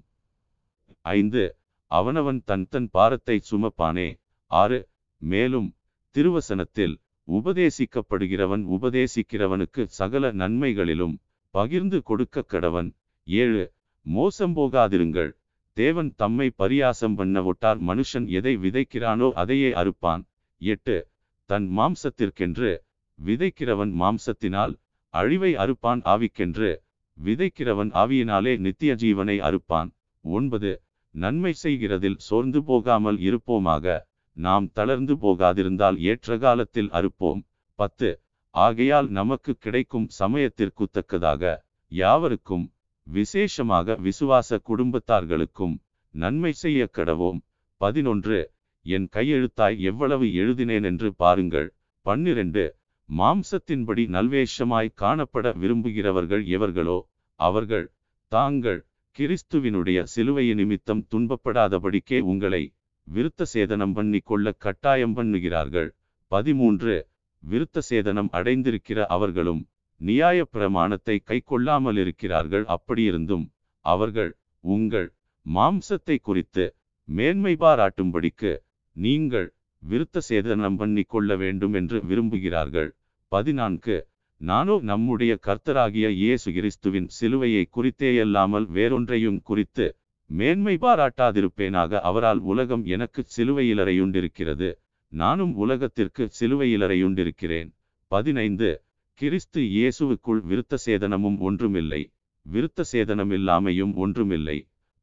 ஐந்து 1.05 1.43
அவனவன் 1.91 2.41
தன் 2.45 2.67
தன் 2.69 2.89
பாரத்தை 2.91 3.41
சுமப்பானே. 3.51 4.19
ஆறு 4.51 4.89
மேலும் 5.17 5.75
திருவசனத்தில் 6.15 6.99
உபதேசிக்கப்படுகிறவன் 7.27 8.63
உபதேசிக்கிறவனுக்கு 8.75 9.83
சகல 9.85 10.31
நன்மைகளிலும் 10.31 11.15
பகிர்ந்து 11.49 12.03
கொடுக்க 12.03 12.45
கடவன். 12.47 12.89
ஏழு 13.27 13.73
மோசம் 14.01 14.55
போகாதிருங்கள். 14.55 15.31
தேவன் 15.73 16.13
தம்மை 16.15 16.47
பரியாசம் 16.57 17.15
பண்ண 17.15 17.41
ஒட்டார். 17.41 17.79
மனுஷன் 17.89 18.27
எதை 18.27 18.57
விதைக்கிறானோ 18.57 19.31
அதையே 19.31 19.71
அறுப்பான். 19.71 20.23
எட்டு 20.61 21.07
தன் 21.49 21.67
மாம்சத்திற்கென்று 21.77 22.71
விதைக்கிறவன் 23.19 23.91
மாம்சத்தினால் 24.01 24.73
அழிவை 25.09 25.55
அறுப்பான். 25.55 26.01
ஆவிக்கென்று 26.13 26.69
விதைக்கிறவன் 27.17 27.91
ஆவியினாலே 27.93 28.57
நித்திய 28.57 28.93
ஜீவனை 28.95 29.37
அறுப்பான். 29.41 29.89
ஒன்பது 30.21 30.71
நன்மை 31.15 31.51
செய்கிறதில் 31.63 32.19
சோர்ந்து 32.27 32.59
போகாமல் 32.63 33.17
இருப்போமாக 33.19 33.95
நாம் 34.37 34.65
தளர்ந்து 34.73 35.13
போகாதிருந்தால் 35.15 35.97
ஏற்ற 36.11 36.37
காலத்தில் 36.37 36.89
அறுப்போம். 36.89 37.41
பத்து 37.79 38.09
ஆகையால் 38.55 39.07
நமக்கு 39.09 39.51
கிடைக்கும் 39.55 40.07
சமயத்திற்கு 40.19 40.85
தக்கதாக 40.91 41.43
யாவருக்கும் 41.91 42.65
விசேஷமாக 43.07 43.95
விசுவாச 44.07 44.59
குடும்பத்தார்களுக்கும் 44.69 45.75
நன்மை 46.15 46.51
செய்ய 46.63 46.89
கடவோம். 46.97 47.39
பதினொன்று 47.81 48.39
என் 48.85 49.07
கையெழுத்தாய் 49.11 49.77
எவ்வளவு 49.89 50.25
எழுதினேன் 50.33 50.83
என்று 50.83 51.09
பாருங்கள். 51.15 51.69
பன்னிரண்டு 52.05 52.63
மாம்சத்தின்படி 53.09 54.03
நல்வேஷமாய் 54.15 54.97
காணப்பட 55.01 55.45
விரும்புகிறவர்கள் 55.61 56.43
எவர்களோ? 56.55 56.97
அவர்கள் 57.39 57.85
தாங்கள் 58.31 58.79
கிறிஸ்துவினுடைய 59.15 59.99
சிலுவை 60.13 60.45
நிமித்தம் 60.59 61.01
துன்பப்படாதபடிக்கே 61.11 62.17
உங்களை 62.31 62.63
விருத்த 63.07 63.45
சேதனம் 63.53 63.93
பண்ணி 63.93 64.19
கொள்ள 64.19 64.51
கட்டாயம் 64.63 65.13
பண்ணுகிறார்கள். 65.17 65.89
பதிமூன்று. 66.31 66.95
விருத்த 67.43 67.81
சேதனம் 67.89 68.29
அடைந்திருக்கிற 68.37 68.99
அவர்களும் 69.15 69.61
நியாய 70.01 70.39
பிரமாணத்தை 70.45 71.15
கை 71.29 71.37
கொள்ளாமல் 71.51 71.99
இருக்கிறார்கள். 72.03 72.65
அப்படியிருந்தும் 72.75 73.45
அவர்கள் 73.85 74.31
உங்கள் 74.63 75.07
மாம்சத்தை 75.45 76.17
குறித்து 76.21 76.65
மேன்மை 77.07 77.53
பாராட்டும்படிக்கு 77.63 78.51
நீங்கள் 78.95 79.47
விருத்த 79.83 80.23
சேதனம் 80.29 80.77
பண்ணி 80.81 81.03
கொள்ள 81.13 81.31
வேண்டும் 81.35 81.73
என்று 81.73 81.97
விரும்புகிறார்கள். 82.09 82.89
பதினான்கு. 83.31 83.97
நானோ 84.41 84.79
நம்முடைய 84.81 85.37
கர்த்தராகிய 85.47 86.07
இயேசு 86.09 86.51
கிறிஸ்துவின் 86.53 87.07
சிலுவையை 87.19 87.63
குறித்தேயல்லாமல் 87.77 88.65
வேறொன்றையும் 88.67 89.41
குறித்து 89.43 89.97
மேன்மை 90.29 90.77
பாராட்டாதிருப்பேனாக 90.81 91.99
அவரால் 91.99 92.39
உலகம் 92.39 92.83
எனக்கு 92.85 93.23
சிலுவையிலறையுண்டிருக்கிறது. 93.37 94.69
நானும் 95.07 95.55
உலகத்திற்கு 95.55 96.29
சிலுவையிலறையுண்டிருக்கிறேன். 96.39 97.69
பதினைந்து. 98.11 98.83
கிறிஸ்து 99.13 99.61
இயேசுவுக்குள் 99.61 100.41
விருத்த 100.49 100.75
சேதனமும் 100.85 101.37
ஒன்றுமில்லை. 101.39 102.01
விருத்த 102.45 102.83
சேதனமில்லாமையும் 102.91 103.93
ஒன்றுமில்லை. 103.95 104.57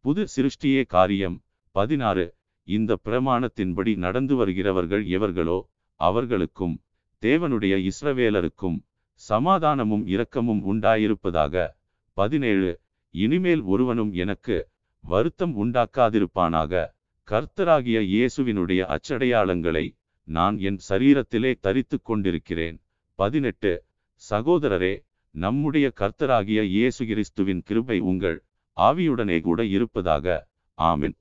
புது 0.05 0.27
சிருஷ்டியே 0.37 0.83
காரியம். 0.87 1.37
பதினாறு. 1.71 2.35
இந்த 2.69 2.99
பிரமாணத்தின்படி 3.05 3.97
நடந்து 3.97 4.37
வருகிறவர்கள் 4.37 5.05
எவர்களோ? 5.07 5.59
அவர்களுக்கும் 6.01 6.75
தேவனுடைய 7.23 7.75
இஸ்ரவேலருக்கும் 7.91 8.79
சமாதானமும் 9.29 10.05
இரக்கமும் 10.07 10.63
உண்டாயிருப்பதாக. 10.73 11.55
பதினேழு 12.13 12.81
இனிமேல் 13.15 13.63
ஒருவனும் 13.63 14.13
எனக்கு 14.13 14.57
வருத்தம் 15.05 15.55
உண்டாக்காதிருப்பானாக. 15.65 16.73
கர்த்தராகிய 17.29 17.99
இயேசுவினுடைய 18.13 18.83
அச்சடையாளங்களை 18.95 19.85
நான் 20.29 20.57
என் 20.59 20.79
சரீரத்திலே 20.89 21.53
தரித்து 21.61 22.03
கொண்டிருக்கிறேன். 22.03 22.77
பதினெட்டு 23.19 23.73
சகோதரரே 24.31 24.95
நம்முடைய 25.35 25.93
கர்த்தராகிய 26.01 26.63
இயேசு 26.63 27.07
கிறிஸ்துவின் 27.07 27.63
கிருபை 27.63 27.99
உங்கள் 28.01 28.39
ஆவியுடனே 28.77 29.41
கூட 29.41 29.65
இருப்பதாக. 29.65 30.27
ஆமின். 30.79 31.17